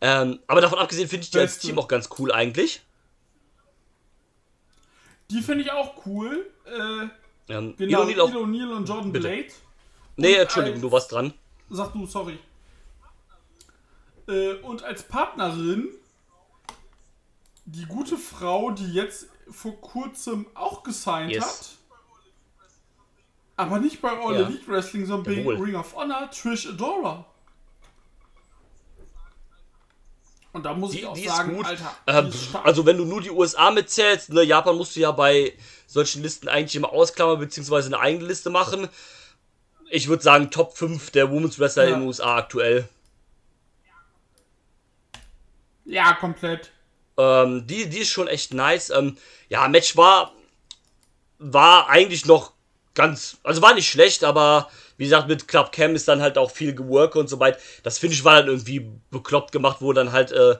[0.00, 1.58] Ähm, aber davon abgesehen finde ich die als.
[1.58, 2.82] Team auch ganz cool eigentlich.
[5.28, 6.46] Die finde ich auch cool.
[6.66, 7.08] Äh,
[7.52, 9.26] Ähm, genau, Neal auch- Ilo Neal und Jordan Bitte.
[9.28, 9.48] Blade.
[10.16, 11.34] Nee, Und Entschuldigung, du warst dran.
[11.74, 12.38] Sag du, sorry.
[14.28, 15.88] Äh, und als Partnerin
[17.66, 21.44] die gute Frau, die jetzt vor kurzem auch gesigned Yes.
[21.44, 21.70] hat.
[23.56, 24.46] Aber nicht bei All Ja.
[24.46, 25.52] Elite Wrestling, sondern bei.
[25.54, 27.24] Ring of Honor, Trish Adora.
[30.52, 31.64] Und da muss Die, ich auch sagen.
[31.64, 35.52] Alter, Ähm, also wenn du nur die USA mitzählst, ne, Japan musst du ja bei
[35.88, 38.88] solchen Listen eigentlich immer ausklammern, beziehungsweise eine eigene Liste machen.
[39.90, 41.94] Ich würde sagen, Top 5 der Women's Wrestler Ja.
[41.94, 42.88] in den USA aktuell.
[45.84, 46.70] ja, komplett.
[47.16, 48.90] Ähm, die, die ist schon echt nice.
[48.90, 49.16] Ähm,
[49.48, 50.32] ja, Match war,
[51.38, 52.52] war eigentlich noch
[52.94, 56.50] ganz, also war nicht schlecht, aber wie gesagt, mit Club Cam ist dann halt auch
[56.50, 57.58] viel geworkt und so weiter.
[57.82, 60.56] Das finde ich war dann irgendwie bekloppt gemacht, wo dann halt, äh,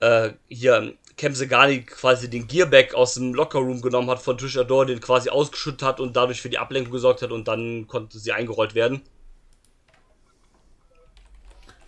[0.00, 4.86] äh, hier Cam Segani quasi den Gearback aus dem Lockerroom genommen hat von Trish Adore,
[4.86, 8.32] den quasi ausgeschüttet hat und dadurch für die Ablenkung gesorgt hat und dann konnte sie
[8.32, 9.02] eingerollt werden.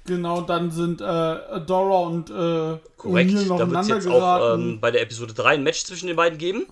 [0.07, 4.91] Genau, dann sind äh, Adora und äh, Korrekt, da wird es jetzt auch ähm, bei
[4.91, 6.67] der Episode 3 ein Match zwischen den beiden geben.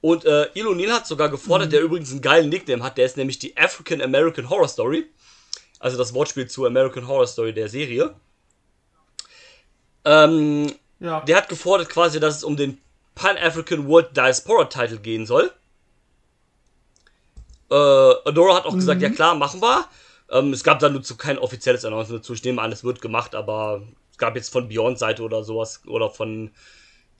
[0.00, 1.72] Und äh, Ilo Neal hat sogar gefordert, Mhm.
[1.72, 5.06] der übrigens einen geilen Nickname hat, der ist nämlich die African American Horror Story.
[5.80, 8.14] Also das Wortspiel zu American Horror Story der Serie.
[10.04, 10.72] Ähm,
[11.02, 11.20] ja.
[11.20, 12.78] der hat gefordert quasi, dass es um den
[13.14, 15.52] Pan-African World Diaspora Title gehen soll.
[17.70, 19.04] Äh, Adora hat auch gesagt, Mhm.
[19.04, 19.86] ja klar, machen wir.
[20.30, 22.32] Ähm, es gab da nur zu kein offizielles Announcement dazu.
[22.34, 25.82] Ich nehme an, es wird gemacht, aber es gab jetzt von Beyond Seite oder sowas
[25.86, 26.50] oder von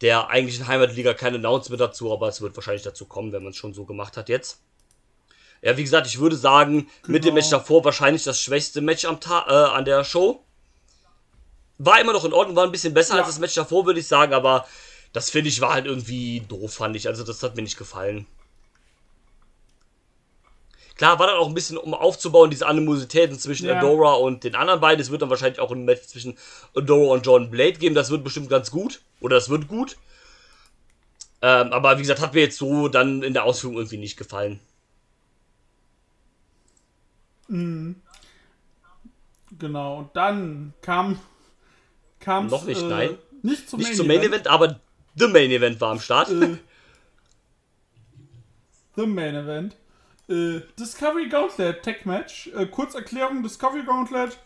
[0.01, 3.57] der eigentlichen Heimatliga kein Announcement dazu, aber es wird wahrscheinlich dazu kommen, wenn man es
[3.57, 4.61] schon so gemacht hat jetzt.
[5.63, 7.35] Ja, wie gesagt, ich würde sagen, mit dem Genau.
[7.37, 10.43] Match davor wahrscheinlich das schwächste Match am Ta äh, an der Show.
[11.85, 13.21] War immer noch in Ordnung, war ein bisschen besser Ja.
[13.21, 14.67] als das Match davor, würde ich sagen, aber
[15.13, 17.09] das finde ich war halt irgendwie doof, fand ich.
[17.09, 18.27] Also das hat mir nicht gefallen.
[20.95, 23.79] Klar, war dann auch ein bisschen, um aufzubauen, diese Animositäten zwischen Ja.
[23.79, 25.01] Adora und den anderen beiden.
[25.01, 26.39] Es wird dann wahrscheinlich auch ein Match zwischen
[26.77, 27.95] Adora und John Blade geben.
[27.95, 29.01] Das wird bestimmt ganz gut.
[29.21, 29.97] Oder das wird gut.
[31.41, 34.61] Ähm, aber wie gesagt, hat mir jetzt so dann in der Ausführung irgendwie nicht gefallen.
[39.59, 41.19] Genau, und dann kam.
[42.23, 43.19] Kam Noch nicht, nein.
[43.43, 44.81] Nicht zum Nicht Main zum Main Event, aber
[45.17, 46.31] The Main Event war am Start.
[46.31, 46.57] Äh,
[48.97, 49.77] The Main Event.
[50.29, 52.49] Äh, Discovery Gauntlet Tech Match.
[52.49, 54.39] Äh, Kurzerklärung: Discovery Gauntlet.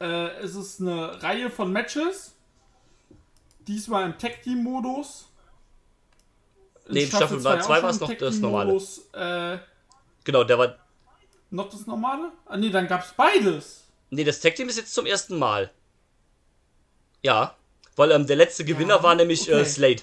[0.00, 2.34] Äh, es ist eine Reihe von Matches.
[3.60, 5.28] Diesmal im Tag Team Modus.
[6.86, 8.76] In Nee, Staffel zwei 2 auch war es noch das normale.
[9.12, 9.58] Äh,
[10.24, 10.76] genau, der war.
[11.50, 12.32] noch das normale?
[12.46, 13.84] Ah, nee, dann gab's beides.
[14.10, 15.70] Nee, das Tag Team ist jetzt zum ersten Mal.
[17.22, 17.54] Ja.
[17.96, 19.64] Weil ähm, der letzte Gewinner Ja, war nämlich äh, okay.
[19.64, 20.02] Slade.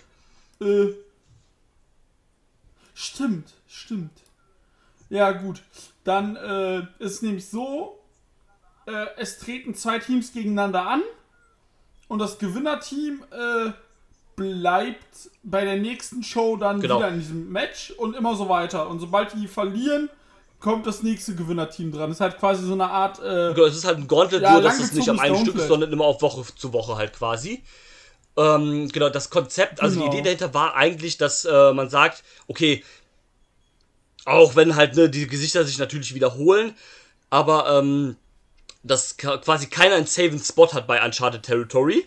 [0.61, 0.93] Äh,
[2.93, 4.11] stimmt, stimmt.
[5.09, 5.61] Ja, gut.
[6.03, 7.99] Dann äh, ist nämlich so,
[8.87, 11.01] äh, es treten zwei Teams gegeneinander an
[12.07, 13.71] und das Gewinnerteam äh,
[14.35, 16.97] bleibt bei der nächsten Show dann Genau.
[16.97, 18.87] wieder in diesem Match und immer so weiter.
[18.87, 20.09] Und sobald die verlieren,
[20.59, 22.09] kommt das nächste Gewinnerteam dran.
[22.09, 24.53] Das ist halt quasi so eine Art äh, Genau, es ist halt ein Gauntlet, Ja,
[24.53, 27.13] nur dass es nicht am einen Stück ist, sondern immer auf Woche zu Woche halt
[27.13, 27.63] quasi.
[28.37, 30.11] Ähm, genau, das Konzept, also Genau.
[30.11, 32.83] die Idee dahinter war eigentlich, dass äh, man sagt, okay,
[34.25, 36.75] auch wenn halt ne, die Gesichter sich natürlich wiederholen,
[37.29, 38.15] aber ähm,
[38.83, 42.05] dass quasi keiner einen Saven Spot hat bei Uncharted Territory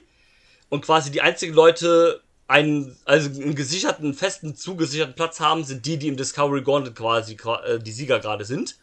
[0.68, 2.22] und quasi die einzigen Leute
[2.53, 7.34] einen, also einen gesicherten, festen, zugesicherten Platz haben, sind die, die im Discovery Gauntlet quasi
[7.64, 8.76] äh, die Sieger gerade sind.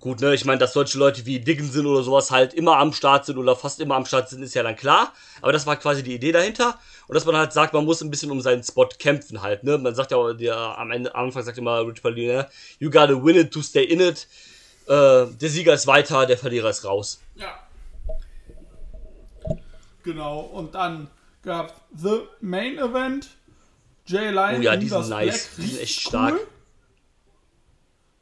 [0.00, 3.26] Gut, ne, ich meine, dass solche Leute wie Dickinson oder sowas halt immer am Start
[3.26, 5.12] sind oder fast immer am Start sind, ist ja dann klar.
[5.42, 6.76] Aber das war quasi die Idee dahinter.
[7.06, 9.78] Und dass man halt sagt, man muss ein bisschen um seinen Spot kämpfen halt, ne.
[9.78, 12.48] Man sagt ja, der, am Ende, am Anfang sagt immer Rich Paulina,
[12.80, 14.26] you gotta win it to stay in it.
[14.86, 17.20] Äh, der Sieger ist weiter, der Verlierer ist raus.
[17.36, 17.54] Ja.
[20.02, 21.08] Genau, und dann
[21.42, 23.30] gab The Main Event.
[24.06, 25.48] Jay Lyon Oh ja, die sind nice.
[25.48, 26.34] Black, Die sind echt stark.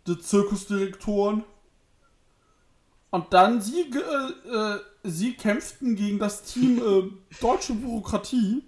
[0.06, 1.44] Die Zirkusdirektoren.
[3.10, 7.10] Und dann sie, äh, äh, sie kämpften gegen das Team äh,
[7.40, 8.62] Deutsche Bürokratie.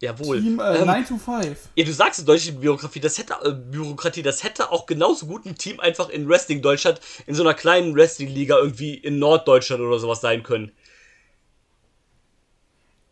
[0.00, 0.40] Jawohl.
[0.40, 1.58] Team äh, Ähm, 9 to 5.
[1.76, 5.56] Ja, du sagst deutsche Bürokratie, das hätte äh, Bürokratie, das hätte auch genauso gut ein
[5.56, 10.00] Team einfach in Wrestling Deutschland in so einer kleinen Wrestling Liga irgendwie in Norddeutschland oder
[10.00, 10.72] sowas sein können.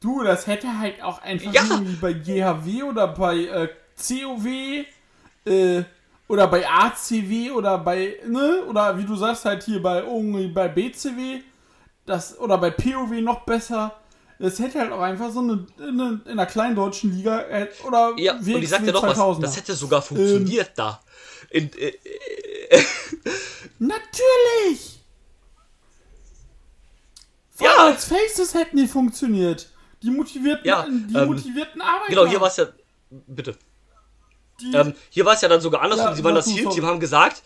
[0.01, 1.63] Du, das hätte halt auch einfach Ja.
[1.63, 4.47] irgendwie bei GHW oder bei äh, COW
[5.45, 5.85] äh,
[6.27, 10.69] oder bei ACW oder bei, ne, oder wie du sagst, halt hier bei irgendwie bei
[10.69, 11.43] BCW,
[12.07, 13.95] das, oder bei POW noch besser.
[14.39, 17.69] Es hätte halt auch einfach so eine, in, eine, in einer kleinen deutschen Liga äh,
[17.87, 19.41] oder Ja, und ich sag dir noch was, 2000er.
[19.43, 21.03] das hätte sogar funktioniert da.
[21.51, 21.93] In, äh,
[23.79, 25.05] Natürlich!
[27.51, 27.77] Vor Ja.
[27.77, 29.70] allem als Faces hätten die funktioniert.
[30.03, 32.09] Die motivierten, Ja, die ähm, motivierten Arbeiter.
[32.09, 32.67] genau, hier war es ja.
[33.11, 33.57] Bitte.
[34.75, 36.09] Ähm, hier war es ja dann sogar andersrum.
[36.09, 36.87] Ja, Sie waren das Heel-Team, sorry.
[36.87, 37.43] haben gesagt,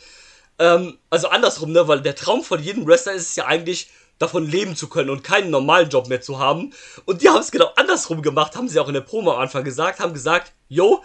[0.58, 3.88] ähm, also andersrum, ne, weil der Traum von jedem Wrestler ist es ja eigentlich,
[4.18, 6.72] davon leben zu können und keinen normalen Job mehr zu haben.
[7.04, 9.64] Und die haben es genau andersrum gemacht, haben sie auch in der Promo am Anfang
[9.64, 11.02] gesagt, haben gesagt, yo,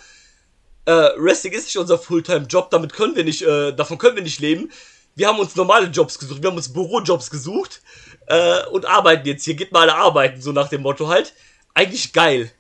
[0.86, 4.40] äh, Wrestling ist nicht unser Fulltime-Job, damit können wir nicht, äh, davon können wir nicht
[4.40, 4.72] leben.
[5.16, 7.82] Wir haben uns normale Jobs gesucht, wir haben uns Bürojobs gesucht
[8.30, 11.34] äh, und arbeiten jetzt hier, geht mal alle arbeiten, so nach dem Motto halt.
[11.74, 12.52] Eigentlich geil.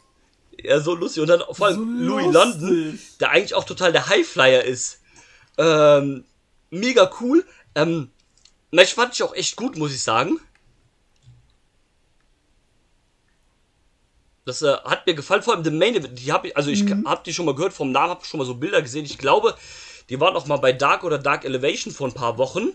[0.61, 1.21] Ja, so lustig.
[1.21, 2.33] Und dann vor allem So Louis lustig.
[2.61, 4.99] London, der eigentlich auch total der Highflyer ist.
[5.57, 6.25] Ähm,
[6.69, 7.45] mega cool.
[7.75, 8.11] Ähm,
[8.71, 10.39] Match fand ich auch echt gut, muss ich sagen.
[14.45, 16.17] Das äh, hat mir gefallen, vor allem The Main Event.
[16.19, 17.07] Die hab ich, also ich Mhm.
[17.07, 19.05] hab die schon mal gehört, vom Namen hab schon mal so Bilder gesehen.
[19.05, 19.55] Ich glaube,
[20.09, 22.69] die waren auch mal bei Dark oder Dark Elevation vor ein paar Wochen.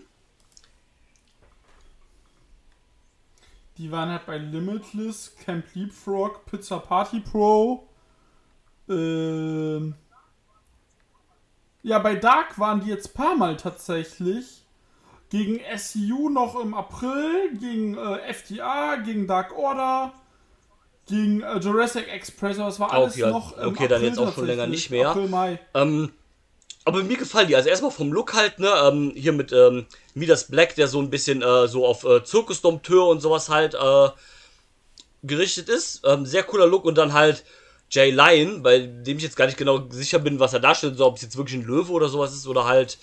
[3.77, 7.87] Die waren halt bei Limitless, Camp Leapfrog, Pizza Party Pro.
[8.87, 9.95] Ähm,
[11.83, 14.63] ja, bei Dark waren die jetzt paar Mal tatsächlich.
[15.29, 20.13] Gegen SCU noch im April, gegen äh, FDA, gegen Dark Order,
[21.07, 24.19] gegen äh, Jurassic Express, aber das war alles ja, noch im okay, dann April jetzt
[24.19, 25.09] auch schon länger nicht mehr.
[25.09, 25.59] April, Mai.
[25.73, 26.11] Ähm,
[26.85, 27.55] aber mir gefallen die.
[27.55, 28.69] Also erstmal vom Look halt, ne?
[28.83, 33.07] Ähm, hier mit ähm, Midas Black, der so ein bisschen äh, so auf äh, Zirkusdompteur
[33.07, 34.09] und sowas halt äh,
[35.23, 36.01] gerichtet ist.
[36.05, 37.43] Ähm, sehr cooler Look und dann halt
[37.89, 41.05] Jay Lion, bei dem ich jetzt gar nicht genau sicher bin, was er darstellt, so
[41.05, 42.97] ob es jetzt wirklich ein Löwe oder sowas ist oder halt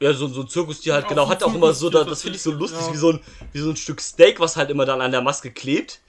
[0.00, 2.22] ja, so, so ein Zirkustier halt, Ja, genau, auch hat auch immer so, da, das
[2.22, 3.20] finde ich so lustig, tatsächlich, wie, so ein,
[3.52, 6.00] wie so ein Stück Steak, was halt immer dann an der Maske klebt.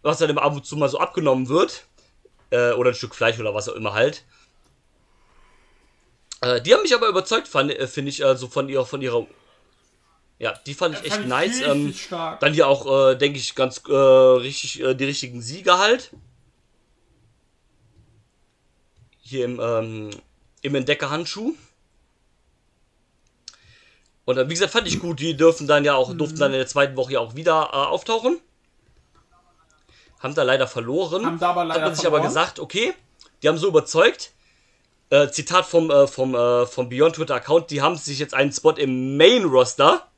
[0.00, 1.84] Was dann immer ab und zu mal so abgenommen wird.
[2.50, 4.24] Äh, oder ein Stück Fleisch oder was auch immer halt.
[6.40, 9.26] Äh, die haben mich aber überzeugt, äh, finde ich, also von ihrer, von ihrer.
[10.38, 11.62] Ja, die fand ich echt nice.
[11.62, 12.40] Ähm, stark.
[12.40, 16.10] dann hier auch, äh, denke ich, ganz äh, richtig, die richtigen Sieger halt.
[19.22, 20.10] Hier im, ähm,
[20.62, 21.54] im Entdeckerhandschuh.
[24.26, 26.66] Und wie gesagt, fand ich gut, die dürfen dann ja auch, durften dann in der
[26.66, 28.40] zweiten Woche ja auch wieder äh, auftauchen.
[30.20, 31.26] Haben da leider verloren.
[31.26, 32.34] Haben da aber leider Hat man sich aber verloren.
[32.34, 32.94] gesagt, okay,
[33.42, 34.32] die haben so überzeugt.
[35.10, 38.50] Äh, Zitat vom, äh, vom, äh, vom Beyond Twitter Account, die haben sich jetzt einen
[38.52, 40.08] Spot im Main Roster,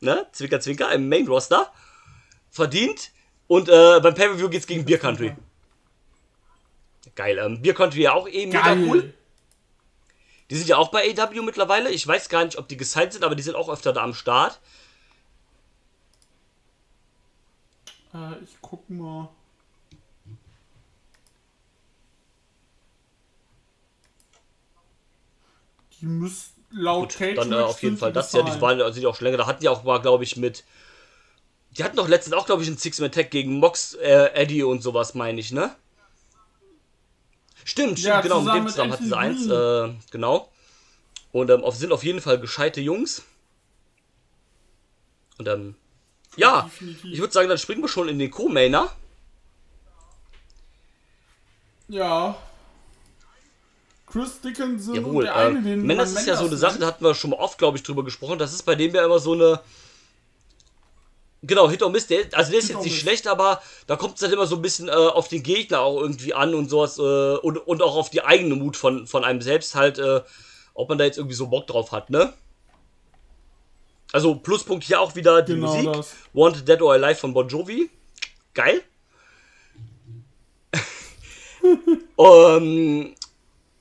[0.00, 1.70] ne, Zwinker, Zwinker, im Main Roster
[2.50, 3.10] verdient.
[3.46, 5.36] Und äh, beim Pay-Per-View geht's gegen Beer Country.
[7.14, 9.12] Geil, ähm, Beer Country ja auch eh mega cool.
[10.50, 11.90] Die sind ja auch bei AW mittlerweile.
[11.90, 14.14] Ich weiß gar nicht, ob die gesigned sind, aber die sind auch öfter da am
[14.14, 14.60] Start.
[18.14, 19.28] Äh, ich guck mal.
[26.00, 29.06] Die müssen laut Cage Dann äh, auf jeden Fall das ja, die waren also die
[29.06, 29.38] auch schon länger.
[29.38, 30.64] Da hatten die auch mal, glaube ich, mit.
[31.72, 35.14] Die hatten doch letztens auch, glaube ich, einen Six-Man-Tag gegen Mox, äh, Eddie und sowas,
[35.14, 35.74] meine ich, ne?
[37.64, 40.50] Stimmt, stimmt, Ja, genau, mit dem zusammen hatten sie eins, äh, genau.
[41.32, 43.22] Und ähm, sind auf jeden Fall gescheite Jungs.
[45.38, 45.74] Und ähm,
[46.36, 47.12] ja, Definitiv.
[47.12, 48.90] ich würde sagen, dann springen wir schon in den Co-Mainer.
[51.88, 52.36] Ja.
[54.10, 56.72] Chris Dickinson Jawohl, und der äh, eine, den Mendes man ist ja so eine Sache,
[56.72, 56.82] nennt.
[56.82, 58.38] da hatten wir schon mal oft, glaube ich, drüber gesprochen.
[58.38, 59.60] Das ist bei dem ja immer so eine.
[61.42, 63.00] Genau, Hit or Miss, der, also der ist Hit jetzt nicht Miss.
[63.00, 66.00] schlecht, aber da kommt es halt immer so ein bisschen äh, auf den Gegner auch
[66.00, 67.02] irgendwie an und sowas äh,
[67.36, 70.22] und, und auch auf die eigene Mut von, von einem selbst halt, äh,
[70.74, 72.32] ob man da jetzt irgendwie so Bock drauf hat, ne?
[74.12, 75.92] Also Pluspunkt hier auch wieder die Genau Musik.
[75.92, 76.14] das.
[76.32, 77.90] Wanted Dead or Alive von Bon Jovi.
[78.54, 78.82] Geil.
[82.18, 83.14] ähm,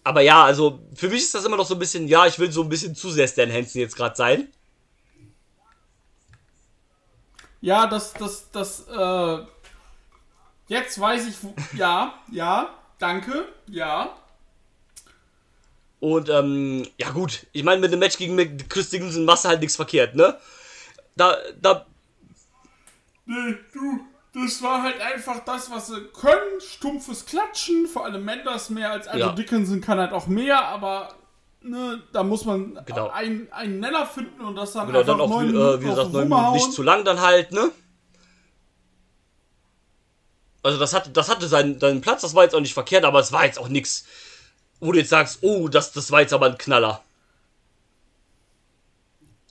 [0.08, 2.52] aber ja, also für mich ist das immer noch so ein bisschen, ja, ich will
[2.52, 4.48] so ein bisschen zu sehr Stan Hansen jetzt gerade sein.
[7.62, 9.40] Ja, das, das, das, äh,
[10.68, 14.16] jetzt weiß ich, wo, ja, ja, danke, ja.
[16.00, 18.38] Und ähm, ja gut, ich meine, mit dem Match gegen
[18.70, 20.38] Chris Dickinson machst du halt nichts verkehrt, ne?
[21.16, 21.86] Da, da,
[23.28, 24.00] Nee, du,
[24.44, 29.08] das war halt einfach das, was sie können, stumpfes Klatschen, vor allem Menders mehr als,
[29.08, 29.32] also Ja.
[29.34, 31.16] Dickinson kann halt auch mehr, aber,
[31.62, 33.10] ne, da muss man Genau.
[33.10, 35.86] einen, einen Nenner finden und das dann genau, einfach dann auch, neun wie, äh, wie
[35.86, 37.72] gesagt, neun Minuten nicht zu lang dann halt, ne?
[40.64, 43.20] Also das hatte, das hatte seinen, seinen Platz, das war jetzt auch nicht verkehrt, aber
[43.20, 44.06] es war jetzt auch nichts,
[44.80, 47.02] wo du jetzt sagst, oh, das, das war jetzt aber ein Knaller.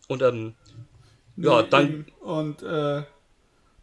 [0.08, 0.54] Und ähm,
[1.36, 2.06] ja, Nee, dann.
[2.20, 3.02] Und äh,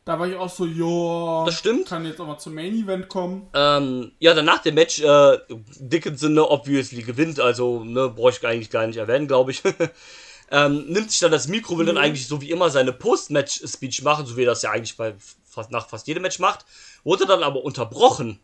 [0.06, 1.88] Da war ich auch so, jo, Das stimmt.
[1.88, 3.48] kann jetzt auch mal zum Main Event kommen.
[3.54, 5.38] Ähm, ja, danach dem Match, äh,
[5.80, 9.64] Dickinson, ne, obviously gewinnt, also, ne, brauche ich eigentlich gar nicht erwähnen, glaube ich.
[10.52, 14.26] ähm, nimmt sich dann das Mikro, will dann eigentlich so wie immer seine Post-Match-Speech machen,
[14.26, 16.66] so wie er das ja eigentlich bei fast, nach fast jedem Match macht.
[17.06, 18.40] Wurde dann aber unterbrochen.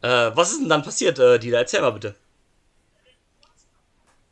[0.00, 1.58] Äh, was ist denn dann passiert, äh, Dila?
[1.58, 2.14] Erzähl mal bitte.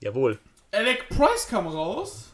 [0.00, 0.38] Jawohl.
[0.72, 2.30] Alec Price kam raus,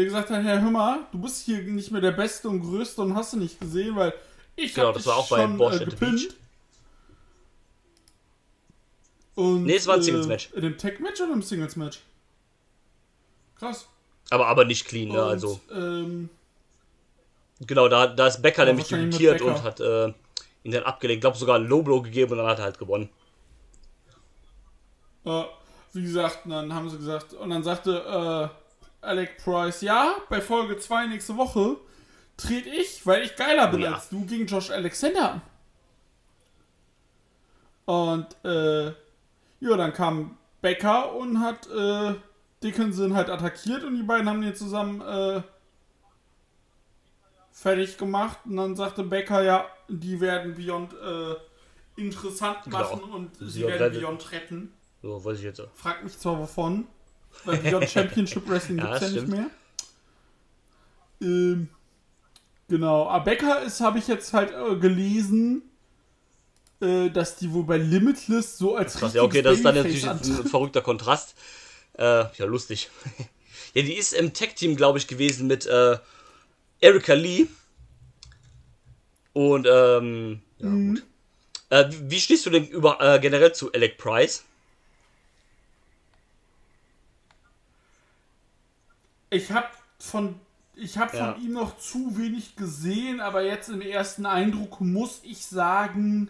[0.00, 3.14] der gesagt hat, Herr Hümmer, du bist hier nicht mehr der Beste und Größte und
[3.14, 4.14] hast du nicht gesehen, weil
[4.56, 6.34] ich Genau, hab das war auch bei schon, Bosch äh, gepinnt.
[9.34, 10.50] Und, Nee, es war ein äh, Singles-Match.
[10.54, 12.00] In dem Tag-Match oder im Singles-Match?
[13.56, 13.86] Krass.
[14.30, 15.60] Aber, aber nicht clean, ne, Und, also.
[15.72, 16.28] Ähm,
[17.66, 20.06] Genau, da, da ist Becker Ja, nämlich debütiert und hat äh,
[20.62, 21.20] ihn dann abgelegt.
[21.20, 23.10] glaube sogar ein Low Blow gegeben und dann hat er halt gewonnen.
[25.26, 25.44] äh,
[25.92, 28.59] wie gesagt, dann haben sie gesagt, und dann sagte äh,
[29.02, 31.76] Alec Price, ja, bei Folge 2 nächste Woche
[32.36, 33.94] trete ich, weil ich geiler bin Ja.
[33.94, 35.42] als du, gegen Josh Alexander an.
[37.86, 38.86] Und äh,
[39.60, 42.14] ja, dann kam Becker und hat äh,
[42.62, 45.42] Dickinson halt attackiert und die beiden haben den zusammen äh,
[47.52, 48.38] fertig gemacht.
[48.44, 51.34] Und dann sagte Becker, ja, die werden Beyond äh,
[52.00, 52.78] interessant Genau.
[52.78, 54.72] machen und sie Beyond werden Beyond retten.
[55.02, 55.62] So, weiß ich jetzt.
[55.74, 56.86] Frag mich zwar wovon,
[57.44, 59.50] weil Beyond Championship Wrestling Ja, gibt's ja das nicht mehr.
[61.22, 61.68] Ähm,
[62.68, 65.62] genau, aber Becker ist, habe ich jetzt halt äh, gelesen,
[66.80, 70.08] äh, dass die wohl bei Limitless so als Krass, ja, okay, das ist dann natürlich
[70.08, 71.34] ein verrückter Kontrast.
[71.94, 72.04] Äh,
[72.36, 72.88] ja, lustig.
[73.74, 75.98] ja, die ist im Tech-Team, glaube ich, gewesen mit äh,
[76.80, 77.46] Erika Lee.
[79.32, 80.94] Und, ähm, ja, Mhm.
[80.94, 81.04] gut.
[81.68, 84.44] Äh, wie wie stehst du denn über, äh, generell zu Alec Price?
[89.30, 89.66] Ich habe
[89.98, 90.40] von
[90.74, 91.32] ich habe Ja.
[91.34, 96.28] von ihm noch zu wenig gesehen, aber jetzt im ersten Eindruck muss ich sagen,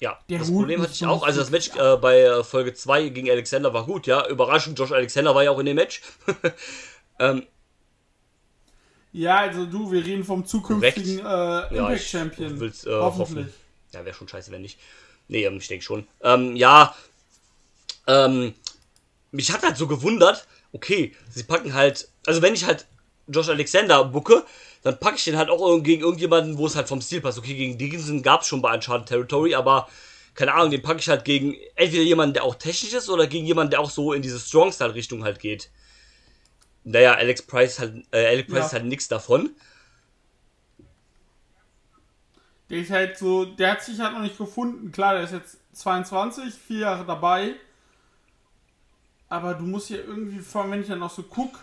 [0.00, 1.22] Ja, Der das Problem hatte ich auch.
[1.22, 4.26] Also das Match äh, bei äh, Folge 2 gegen Alexander war gut, ja.
[4.28, 6.00] Überraschend, Josh Alexander war ja auch in dem Match.
[7.18, 7.46] ähm,
[9.12, 12.60] ja, also du, wir reden vom zukünftigen äh, Impact ja, ich Champion.
[12.60, 13.46] will's, äh, Hoffentlich.
[13.46, 13.54] hoffen.
[13.92, 14.78] Ja, wäre schon scheiße, wenn nicht.
[15.28, 16.06] Nee, ähm, ich denke schon.
[16.22, 16.94] Ähm, ja,
[18.06, 18.54] ähm,
[19.32, 22.86] mich hat halt so gewundert, okay, sie packen halt, also wenn ich halt
[23.28, 24.44] Josh Alexander bucke,
[24.82, 27.38] dann packe ich den halt auch gegen irgendjemanden, wo es halt vom Stil passt.
[27.38, 29.88] Okay, gegen Dickinson gab es schon bei Uncharted Territory, aber
[30.34, 33.46] keine Ahnung, den packe ich halt gegen entweder jemanden, der auch technisch ist, oder gegen
[33.46, 35.70] jemanden, der auch so in diese Strong-Style-Richtung halt geht.
[36.84, 38.78] Naja, Alex Price halt, äh, Alex Price Ja.
[38.78, 39.50] halt nichts davon.
[42.70, 44.92] Der ist halt so, der hat sich halt noch nicht gefunden.
[44.92, 47.54] Klar, der ist jetzt 22, vier Jahre dabei.
[49.30, 51.60] Aber du musst ja irgendwie, vor allem wenn ich dann noch so guck,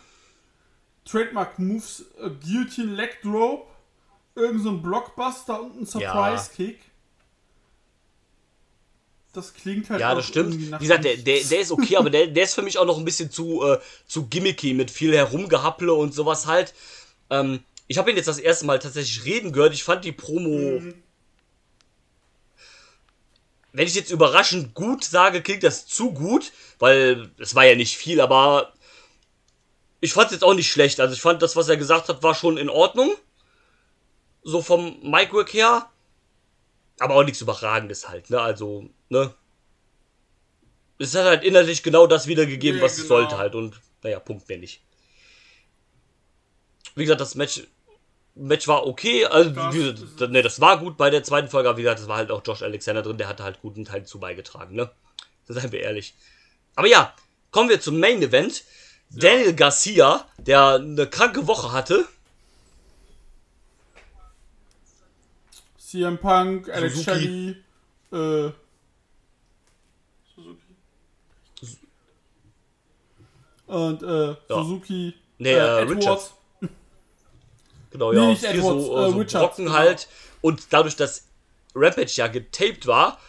[1.05, 3.68] Trademark Moves, äh, Guillotine Leg Drop,
[4.36, 6.80] irgend so ein Blockbuster und ein Surprise Kick.
[9.34, 10.57] Das klingt halt Ja, das stimmt.
[10.57, 12.97] Wie gesagt, der, der, der ist okay, aber der, der ist für mich auch noch
[12.97, 16.74] ein bisschen zu, äh, zu gimmicky mit viel Herumgehapple und sowas halt.
[17.30, 19.74] Ähm, ich habe ihn jetzt das erste Mal tatsächlich reden gehört.
[19.74, 20.82] Ich fand die Promo.
[23.74, 27.97] Wenn ich jetzt überraschend gut sage, klingt das zu gut, weil es war ja nicht
[27.97, 28.74] viel, aber
[29.99, 30.99] ich fand es jetzt auch nicht schlecht.
[30.99, 33.15] Also ich fand das, was er gesagt hat, war schon in Ordnung.
[34.43, 35.89] So vom Micwork her.
[36.99, 38.41] Aber auch nichts Überragendes halt, ne?
[38.41, 39.34] Also, ne?
[40.99, 43.07] Es hat halt innerlich genau das wiedergegeben, Ja, was es genau.
[43.09, 43.53] sollte halt.
[43.53, 44.82] Und, naja, Punkt mehr nicht.
[46.95, 47.68] Wie gesagt, das Match,
[48.39, 49.25] Match war okay.
[49.25, 51.69] Also, Das gesagt, ne, das war gut bei der zweiten Folge.
[51.69, 53.17] Aber wie gesagt, es war halt auch Josh Alexander drin.
[53.17, 54.89] Der hatte halt guten Teil zu beigetragen, ne?
[55.47, 56.13] Seien wir ehrlich.
[56.75, 57.13] Aber ja,
[57.51, 58.63] kommen wir zum Main Event.
[59.09, 62.05] Daniel Garcia, der eine kranke Woche hatte.
[65.79, 67.55] CM Punk, Alex Suzuki.
[68.11, 68.51] Shelley, äh,
[70.35, 71.77] Suzuki.
[73.67, 75.13] Und äh, Suzuki.
[75.38, 76.33] Nee, äh, Richards.
[77.97, 79.77] Genau, ja, nicht Edwards, so, äh, äh, so Richards, Brocken genau.
[79.77, 80.07] halt.
[80.41, 81.25] Und dadurch, dass
[81.75, 83.19] Rampage ja getaped war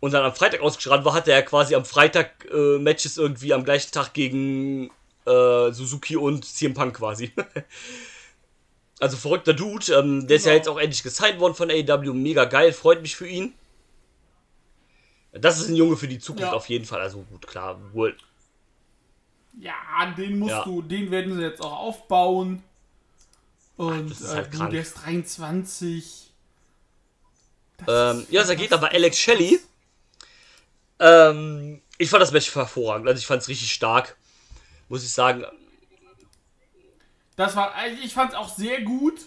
[0.00, 3.64] und dann am Freitag ausgestrahlt war, hatte er quasi am Freitag äh, Matches irgendwie am
[3.64, 4.90] gleichen Tag gegen
[5.26, 7.32] äh, Suzuki und CM Punk quasi.
[9.00, 9.92] also verrückter Dude.
[9.94, 10.56] Ähm, der ist ja Genau.
[10.58, 12.12] jetzt auch endlich gesigned worden von AEW.
[12.14, 13.54] Mega geil, freut mich für ihn.
[15.32, 16.52] Das ist ein Junge für die Zukunft Ja.
[16.52, 17.00] auf jeden Fall.
[17.00, 18.16] Also gut, klar, wohl.
[19.58, 19.74] Ja,
[20.16, 20.64] den musst Ja.
[20.64, 22.62] du, den werden sie jetzt auch aufbauen.
[23.76, 24.70] Und äh, halt du, krank.
[24.70, 26.32] der ist 23.
[27.78, 29.58] Das Ähm, ja, Saget, aber Alex Shelley.
[30.98, 33.08] Ähm, ich fand das Match hervorragend.
[33.08, 34.16] Also ich fand es richtig stark.
[34.88, 35.44] Muss ich sagen.
[37.36, 39.20] Das war, also ich fand es auch sehr gut.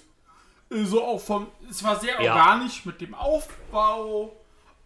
[0.70, 2.36] Äh, So auch vom, es war sehr Ja.
[2.36, 4.36] organisch mit dem Aufbau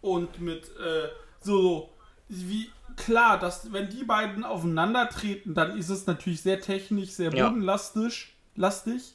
[0.00, 1.08] und mit äh,
[1.40, 1.90] so
[2.28, 7.48] wie klar, dass wenn die beiden aufeinandertreten, dann ist es natürlich sehr technisch, sehr Ja.
[7.48, 9.14] bodenlastig, lastig.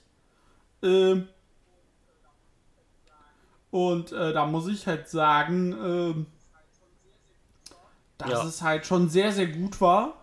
[0.84, 1.28] Ähm,
[3.71, 6.26] und äh, da muss ich halt sagen, ähm,
[8.17, 8.43] dass Ja.
[8.45, 10.13] es halt schon sehr, sehr gut war.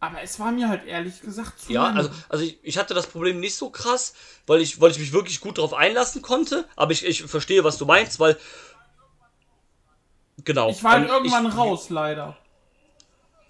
[0.00, 3.06] Aber es war mir halt ehrlich gesagt zu Ja, also, also ich, ich hatte das
[3.06, 4.14] Problem nicht so krass,
[4.46, 6.66] weil ich, weil ich mich wirklich gut darauf einlassen konnte.
[6.74, 8.36] Aber ich, ich verstehe, was du meinst, weil.
[10.44, 10.70] Genau.
[10.70, 12.36] Ich war halt irgendwann ich, raus, leider.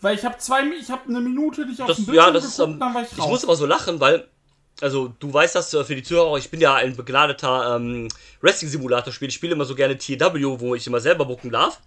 [0.02, 2.44] Weil ich habe zwei, ich habe eine Minute nicht auf Das, dem Bildschirm ja, das
[2.44, 2.56] ist.
[2.56, 3.30] geguckt, Ähm, dann war ich ich raus.
[3.30, 4.28] muss aber so lachen, weil.
[4.80, 8.08] Also, du weißt das äh, für die Zuhörer, ich bin ja ein begnadeter ähm,
[8.40, 9.28] Wrestling-Simulator-Spiel.
[9.28, 11.80] Ich spiele immer so gerne TW, wo ich immer selber bucken darf.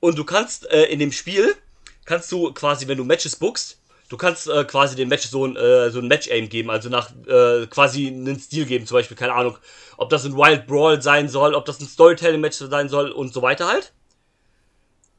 [0.00, 1.54] Und du kannst äh, in dem Spiel,
[2.04, 5.56] kannst du quasi, wenn du Matches bookst, du kannst äh, quasi den Match so ein,
[5.56, 9.32] äh, so ein Match-Aim geben, also nach äh, quasi einen Stil geben, zum Beispiel, keine
[9.32, 9.56] Ahnung,
[9.96, 13.42] ob das ein Wild Brawl sein soll, ob das ein Storytelling-Match sein soll und so
[13.42, 13.92] weiter halt.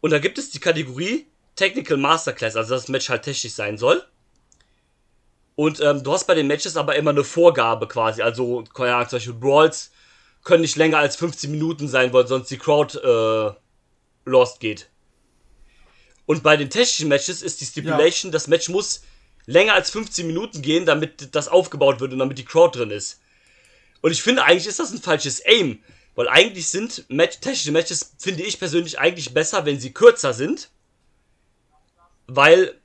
[0.01, 3.78] Und da gibt es die Kategorie Technical Masterclass, also dass das Match halt technisch sein
[3.78, 4.04] soll.
[5.56, 8.22] Und ähm, du hast bei den Matches aber immer eine Vorgabe quasi.
[8.22, 9.91] Also, keine Ahnung, zum Beispiel Brawls
[10.43, 13.54] können nicht länger als 15 Minuten sein, weil sonst die Crowd äh,
[14.26, 14.89] lost geht.
[16.26, 19.04] Und bei den technischen Matches ist die Stipulation, das Match muss
[19.45, 23.20] länger als 15 Minuten gehen, damit das aufgebaut wird und damit die Crowd drin ist.
[24.01, 25.80] Und ich finde, eigentlich ist das ein falsches Aim.
[26.16, 30.70] Weil eigentlich sind Match technische Matches, finde ich persönlich, eigentlich besser, wenn sie kürzer sind.
[32.28, 32.80] Weil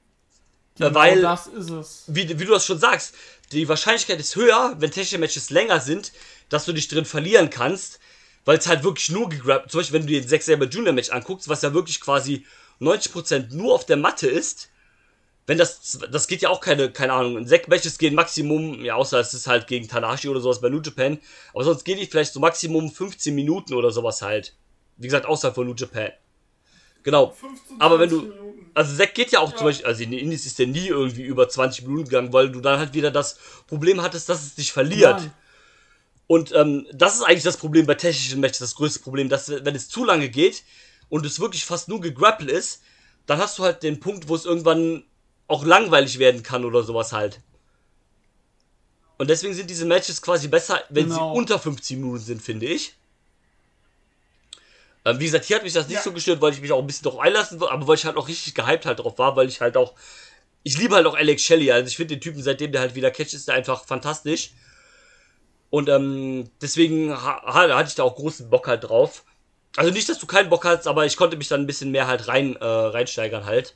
[0.78, 2.04] genau weil- das ist es.
[2.08, 3.14] wie, wie du das schon sagst,
[3.52, 6.12] die Wahrscheinlichkeit ist höher, wenn technische Matches länger sind,
[6.48, 7.98] dass du dich drin verlieren kannst,
[8.44, 10.92] weil es halt wirklich nur gegrabt, zum Beispiel wenn du dir den 6 selber Junior
[10.94, 12.46] Match anguckst, was ja wirklich quasi
[12.80, 14.68] 90% nur auf der Matte ist,
[15.46, 19.18] wenn das, das geht ja auch keine, keine Ahnung, Sek Matches gehen Maximum, ja, außer
[19.18, 21.18] es ist halt gegen Tanahashi oder sowas bei New Japan,
[21.54, 24.54] aber sonst geht die vielleicht so Maximum 15 Minuten oder sowas halt.
[24.98, 26.10] Wie gesagt, außerhalb von New Japan.
[27.02, 27.30] Genau.
[27.30, 28.47] 15, Aber wenn 20 du, Minuten.
[28.78, 31.22] Also Zack geht ja auch zum Beispiel, also in den Indies ist der nie irgendwie
[31.22, 34.70] über 20 Minuten gegangen, weil du dann halt wieder das Problem hattest, dass es dich
[34.70, 35.18] verliert.
[35.18, 35.32] Nein.
[36.28, 39.74] Und ähm, das ist eigentlich das Problem bei technischen Matches, das größte Problem, dass wenn
[39.74, 40.62] es zu lange geht
[41.08, 42.82] und es wirklich fast nur gegrappelt ist,
[43.26, 45.02] dann hast du halt den Punkt, wo es irgendwann
[45.48, 47.40] auch langweilig werden kann oder sowas halt.
[49.16, 51.32] Und deswegen sind diese Matches quasi besser, wenn Genau.
[51.32, 52.94] sie unter 15 Minuten sind, finde ich.
[55.08, 56.02] Ähm, wie gesagt, hier hat mich das nicht Ja.
[56.02, 58.16] so gestört, weil ich mich auch ein bisschen drauf einlassen wollte, aber weil ich halt
[58.16, 59.94] auch richtig gehypt halt drauf war, weil ich halt auch.
[60.64, 63.10] Ich liebe halt auch Alex Shelley, also ich finde den Typen, seitdem der halt wieder
[63.10, 64.50] catcht, ist der einfach fantastisch.
[65.70, 69.24] Und ähm, deswegen ha- hatte ich da auch großen Bock halt drauf.
[69.76, 72.06] Also nicht, dass du keinen Bock hast, aber ich konnte mich dann ein bisschen mehr
[72.06, 73.74] halt rein äh, reinsteigern halt.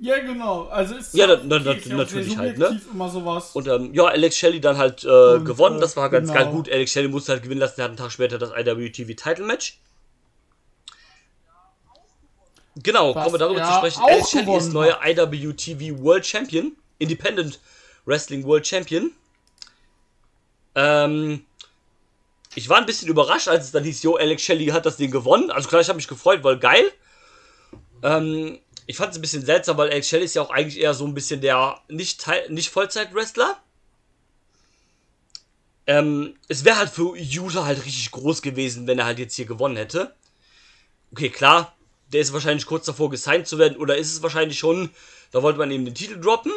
[0.00, 0.64] Ja, genau.
[0.64, 2.80] Also ist Ja, na- na- auch natürlich halt, ne?
[2.92, 3.52] immer sowas.
[3.54, 5.78] Und ähm, ja, Alex Shelley dann halt äh, Und, gewonnen.
[5.78, 6.40] äh, Das war ganz genau.
[6.42, 6.70] geil gut.
[6.70, 7.74] Alex Shelley musste halt gewinnen lassen.
[7.76, 9.78] Der hat einen Tag später das IWTV Title Match.
[12.76, 14.02] Genau, Was kommen wir darüber er zu sprechen.
[14.02, 16.72] Alex Shelley ist neuer IWTV World Champion.
[16.98, 17.60] Independent
[18.04, 19.12] Wrestling World Champion.
[20.74, 21.44] Ähm,
[22.56, 25.12] ich war ein bisschen überrascht, als es dann hieß, jo, Alex Shelley hat das Ding
[25.12, 25.50] gewonnen.
[25.52, 26.90] Also klar, ich habe mich gefreut, weil geil.
[28.02, 30.94] Ähm, ich fand es ein bisschen seltsam, weil Alex Shelley ist ja auch eigentlich eher
[30.94, 33.60] so ein bisschen der nicht, Teil, nicht Vollzeit-Wrestler.
[35.86, 39.46] Ähm, es wäre halt für Utah halt richtig groß gewesen, wenn er halt jetzt hier
[39.46, 40.14] gewonnen hätte.
[41.12, 41.76] Okay, klar,
[42.12, 44.90] der ist wahrscheinlich kurz davor gesigned zu werden, oder ist es wahrscheinlich schon,
[45.30, 46.52] da wollte man ihm den Titel droppen.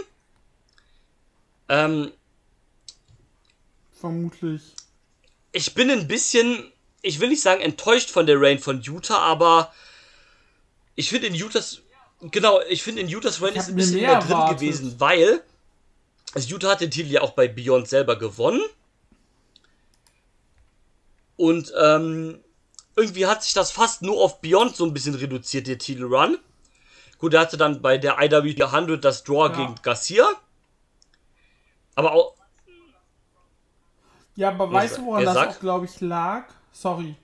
[1.70, 2.12] Ähm,
[4.00, 4.62] Vermutlich.
[5.52, 6.72] ich bin ein bisschen,
[7.02, 9.74] ich will nicht sagen enttäuscht von der Reign von Utah, aber
[10.96, 11.82] ich finde in Utahs,
[12.22, 14.59] genau, ich finde in Utahs Reign ist ein bisschen mehr mehr drin erwartet.
[14.59, 15.41] gewesen, weil
[16.34, 18.61] also Utah hat den Titel ja auch bei Beyond selber gewonnen.
[21.36, 22.43] Und ähm,
[22.95, 26.38] irgendwie hat sich das fast nur auf Beyond so ein bisschen reduziert, der Titelrun.
[27.20, 29.55] Gut, er hatte dann bei der IW 100 das Draw Ja.
[29.55, 30.28] gegen Garcia.
[31.95, 32.36] Aber auch,
[34.36, 36.45] Ja, aber weißt du, woran er das sagt- auch, glaube ich, lag?
[36.72, 37.15] Sorry.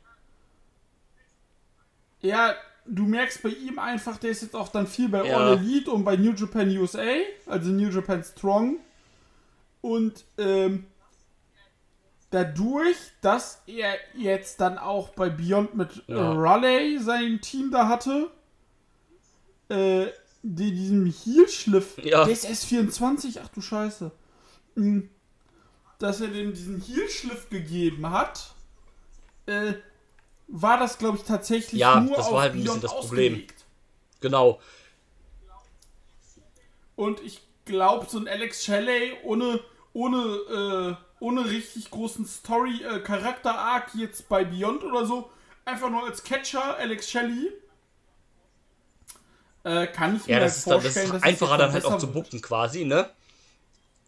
[2.21, 2.55] Ja,
[2.86, 5.38] du merkst bei ihm einfach, der ist jetzt auch dann viel bei Ja.
[5.38, 7.03] All Elite und bei New Japan USA,
[7.45, 8.77] also New Japan Strong.
[9.81, 10.86] Und ähm,
[12.29, 16.34] dadurch, dass er jetzt dann auch bei Beyond mit Ja.
[16.34, 18.31] Raleigh sein Team da hatte,
[19.69, 20.07] äh,
[20.41, 22.25] die, diesem Heel-Schliff, Ja.
[22.25, 24.11] der ist S24, ach du Scheiße.
[24.75, 25.09] Mhm
[25.99, 28.53] dass er dem diesen Heel-Schliff gegeben hat,
[29.45, 29.73] äh,
[30.47, 32.95] war das, glaube ich, tatsächlich Ja, nur das war auf halt ein bisschen Beyond das
[32.97, 33.43] Problem.
[33.43, 33.65] ausgelegt.
[34.21, 34.61] genau,
[36.95, 39.59] Und ich glaube, so ein Alex Shelley ohne,
[39.93, 45.29] ohne, äh, ohne richtig großen Story-Charakter-Arc jetzt bei Beyond oder so,
[45.65, 47.51] einfach nur als Catcher, Alex Shelley,
[49.63, 51.71] äh, kann ich Ja, mir das ist, dann, das vorstellen, ist dass es einfacher dann
[51.73, 53.09] halt auch zu bucken quasi, ne?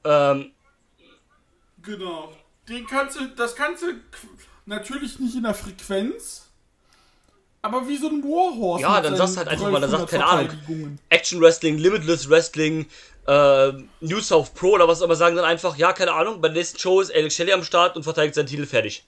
[0.03, 0.53] Ähm,
[1.81, 2.33] Genau.
[2.67, 3.93] Den kannst du, das kannst du
[4.65, 6.47] natürlich nicht in der Frequenz,
[7.61, 8.83] aber wie so ein Warhorse.
[8.83, 10.99] Ja, dann sagst du halt einfach mal, dann sagst, keine Ahnung.
[11.09, 12.85] Action Wrestling, Limitless Wrestling,
[13.27, 16.49] äh, New South Pro oder was auch immer sagen dann einfach, ja, keine Ahnung, bei
[16.49, 19.03] der nächsten Show ist Alex Shelley am Start und verteidigt seinen Titel fertig.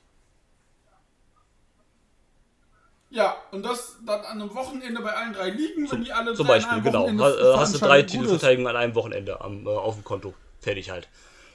[3.10, 6.46] Ja, und das dann an einem Wochenende bei allen drei Ligen, wenn die alle Zum
[6.46, 7.08] Beispiel, genau.
[7.08, 8.02] Ha, äh, hast du drei.
[8.02, 10.34] Titelverteidigungen an einem Wochenende am, äh, auf dem Konto.
[10.60, 11.08] Fertig halt.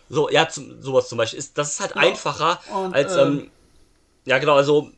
[0.09, 1.38] So, ja, zum, sowas zum Beispiel.
[1.38, 3.50] Ist, das ist halt einfacher Und, als, ähm, ähm,
[4.24, 4.90] ja genau, also,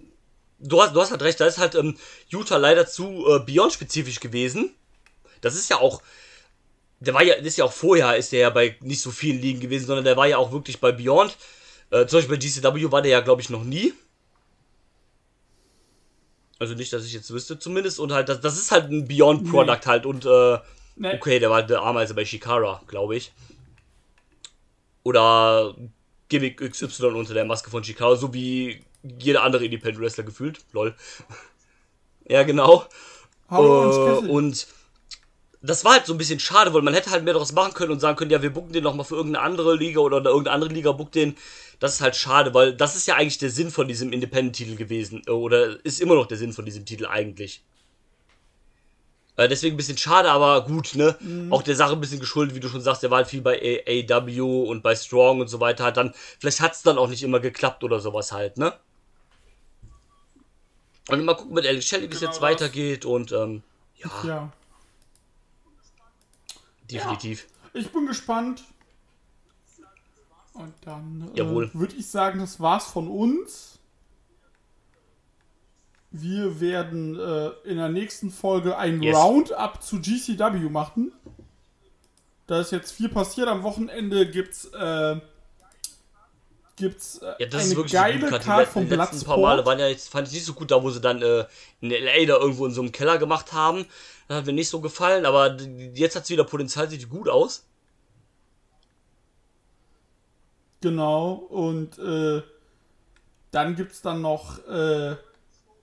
[0.59, 1.97] du hast, du hast halt recht, da ist halt ähm,
[2.29, 4.75] Utah leider zu äh, Beyond-spezifisch gewesen.
[5.41, 6.03] Das ist ja auch,
[7.01, 9.41] der war ja, das ist ja auch vorher, ist der ja bei nicht so vielen
[9.41, 11.37] Ligen gewesen, sondern der war ja auch wirklich bei Beyond.
[11.91, 13.93] Äh, zum Beispiel bei GCW war der ja, glaube ich, noch nie.
[16.59, 17.99] Also nicht, dass ich jetzt wüsste, zumindest.
[17.99, 20.07] Und halt, das, das ist halt ein Beyond-Product halt.
[20.07, 20.59] Und, äh,
[20.97, 21.15] Nee.
[21.15, 23.33] okay, der war der Ameise bei Shikara, glaube ich.
[25.03, 25.75] Oder
[26.29, 28.81] Gimmick XY unter der Maske von Shikara, so wie
[29.19, 30.61] jeder andere Independent Wrestler gefühlt.
[30.73, 30.95] Lol.
[32.29, 32.87] ja, genau.
[33.51, 34.67] Äh, und
[35.63, 37.93] das war halt so ein bisschen schade, weil man hätte halt mehr daraus machen können
[37.93, 40.73] und sagen können, ja, wir bucken den nochmal für irgendeine andere Liga oder irgendeine andere
[40.73, 41.37] Liga buckt den.
[41.81, 45.23] Das ist halt schade, weil das ist ja eigentlich der Sinn von diesem Independent-Titel gewesen.
[45.27, 47.63] äh, Oder ist immer noch der Sinn von diesem Titel eigentlich.
[49.37, 51.17] Äh, deswegen ein bisschen schade, aber gut, ne?
[51.51, 53.83] Auch der Sache ein bisschen geschuldet, wie du schon sagst, der war halt viel bei
[53.87, 55.91] AW und bei Strong und so weiter.
[55.93, 58.75] Dann, vielleicht hat's dann auch nicht immer geklappt oder sowas halt, ne?
[61.09, 63.63] Und mal gucken mit Alex Shelley, wie es Genau jetzt weitergeht und ähm,
[63.97, 64.53] ja, Ja.
[66.91, 67.47] definitiv.
[67.75, 68.63] Ich bin gespannt.
[70.55, 73.79] Und dann äh, würde ich sagen, das war's von uns.
[76.13, 79.17] Wir werden äh, in der nächsten Folge ein Yes.
[79.17, 81.13] Roundup zu GCW machen.
[82.47, 83.49] Da ist jetzt viel passiert.
[83.49, 85.21] Am Wochenende gibt's, äh,
[86.77, 88.31] gibt's äh, Ja, das eine ist wirklich geile gut.
[88.33, 89.67] Die, vom letzten- die letzten paar Male Bloodsport.
[89.67, 91.45] waren ja jetzt, fand ich nicht so gut, da wo sie dann äh,
[91.81, 93.87] in LA da irgendwo in so einem Keller gemacht haben.
[94.29, 95.57] Das hat mir nicht so gefallen, aber
[95.95, 97.65] jetzt hat's wieder Potenzial, sieht gut aus.
[100.81, 102.43] Genau, und äh,
[103.51, 105.17] dann gibt es dann noch äh,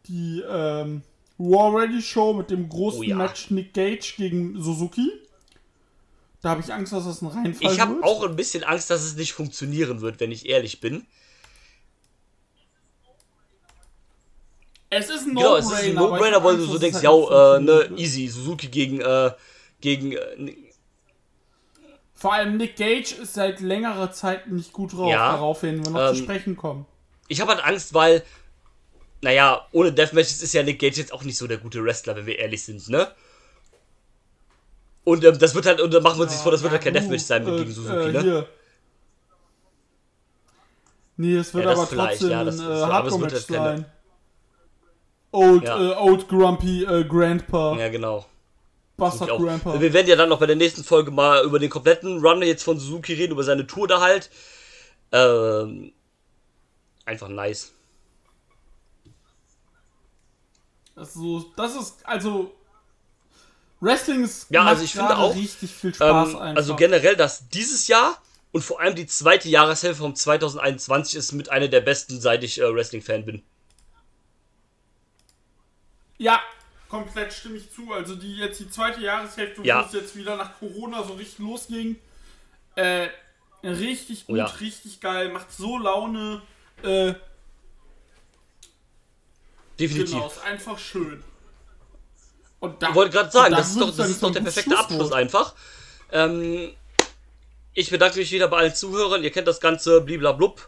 [0.07, 1.01] die ähm,
[1.37, 3.15] War Ready Show mit dem großen Oh ja.
[3.15, 5.11] Match Nick Gage gegen Suzuki.
[6.41, 8.03] Da habe ich Angst, dass das ein Reinfall Ich habe wird.
[8.03, 11.05] auch ein bisschen Angst, dass es nicht funktionieren wird, wenn ich ehrlich bin.
[14.89, 16.09] es ist ein Genau, es ist ein No-Brainer.
[16.11, 17.99] No-Brainer, weil du so denkst, ja, halt nicht äh, ne, wird.
[17.99, 19.31] easy, Suzuki gegen, äh,
[19.79, 20.55] gegen, äh,
[22.13, 25.99] Vor allem Nick Gage ist seit längerer Zeit nicht gut drauf, Ja, daraufhin, wenn wir
[26.01, 26.85] noch zu ähm, sprechen kommen.
[27.29, 28.23] ich habe halt Angst, weil,
[29.21, 32.25] naja, ohne Deathmatches ist ja Nick Gage jetzt auch nicht so der gute Wrestler, wenn
[32.25, 33.11] wir ehrlich sind, ne?
[35.03, 36.77] Und ähm, das wird halt, und da machen wir uns nichts vor, das wird Ja,
[36.77, 38.21] halt kein Deathmatch sein äh, gegen Suzuki, äh, ne?
[38.21, 38.47] Hier.
[41.17, 43.77] Nee, es wird Ja, aber trotzdem ja, das ein äh, aber es wird Hardcore-Match keine-
[43.77, 43.85] sein.
[45.33, 45.91] Old, Ja.
[45.91, 47.77] äh, Old Grumpy äh, Grandpa.
[47.77, 48.25] Ja, genau.
[48.97, 49.29] Bastard.
[49.39, 49.79] Grandpa.
[49.79, 52.63] Wir werden ja dann noch bei der nächsten Folge mal über den kompletten Run jetzt
[52.63, 54.29] von Suzuki reden, über seine Tour da halt.
[55.11, 55.93] Ähm,
[57.05, 57.73] einfach nice.
[60.95, 62.51] Also, das ist, also,
[63.81, 66.55] Wrestling ist Ja, also ich finde auch, richtig viel Spaß Ähm, einfach.
[66.55, 68.21] also generell, dass dieses Jahr
[68.51, 72.59] und vor allem die zweite Jahreshälfte vom 2021 ist mit einer der besten, seit ich
[72.61, 73.41] äh, Wrestling-Fan bin.
[76.17, 76.39] Ja,
[76.89, 77.91] komplett stimme ich zu.
[77.93, 79.81] Also die jetzt die zweite Jahreshälfte, Ja.
[79.81, 81.95] wo es jetzt wieder nach Corona so richtig losging.
[82.75, 83.07] Äh,
[83.63, 84.45] richtig gut, Oh ja.
[84.45, 86.41] richtig geil, macht so Laune.
[86.83, 87.13] Äh,
[89.79, 90.11] Definitiv.
[90.13, 91.23] genau, ist einfach schön.
[92.61, 94.97] Und da, Ich wollte gerade sagen, das ist doch, das ist doch der perfekte Abschluss
[95.09, 95.19] Schlusswort.
[95.19, 95.55] einfach.
[96.11, 96.73] Ähm,
[97.73, 99.23] ich bedanke mich wieder bei allen Zuhörern.
[99.23, 100.67] Ihr kennt das Ganze, bliblablub.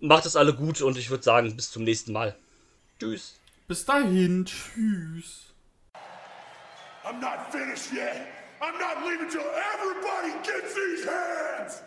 [0.00, 2.36] Macht es alle gut und ich würde sagen, bis zum nächsten Mal.
[3.00, 3.36] Tschüss.
[3.66, 5.54] Bis dahin, tschüss.
[7.04, 8.26] I'm not finished yet.
[8.60, 11.82] I'm not leaving till everybody gets these hands.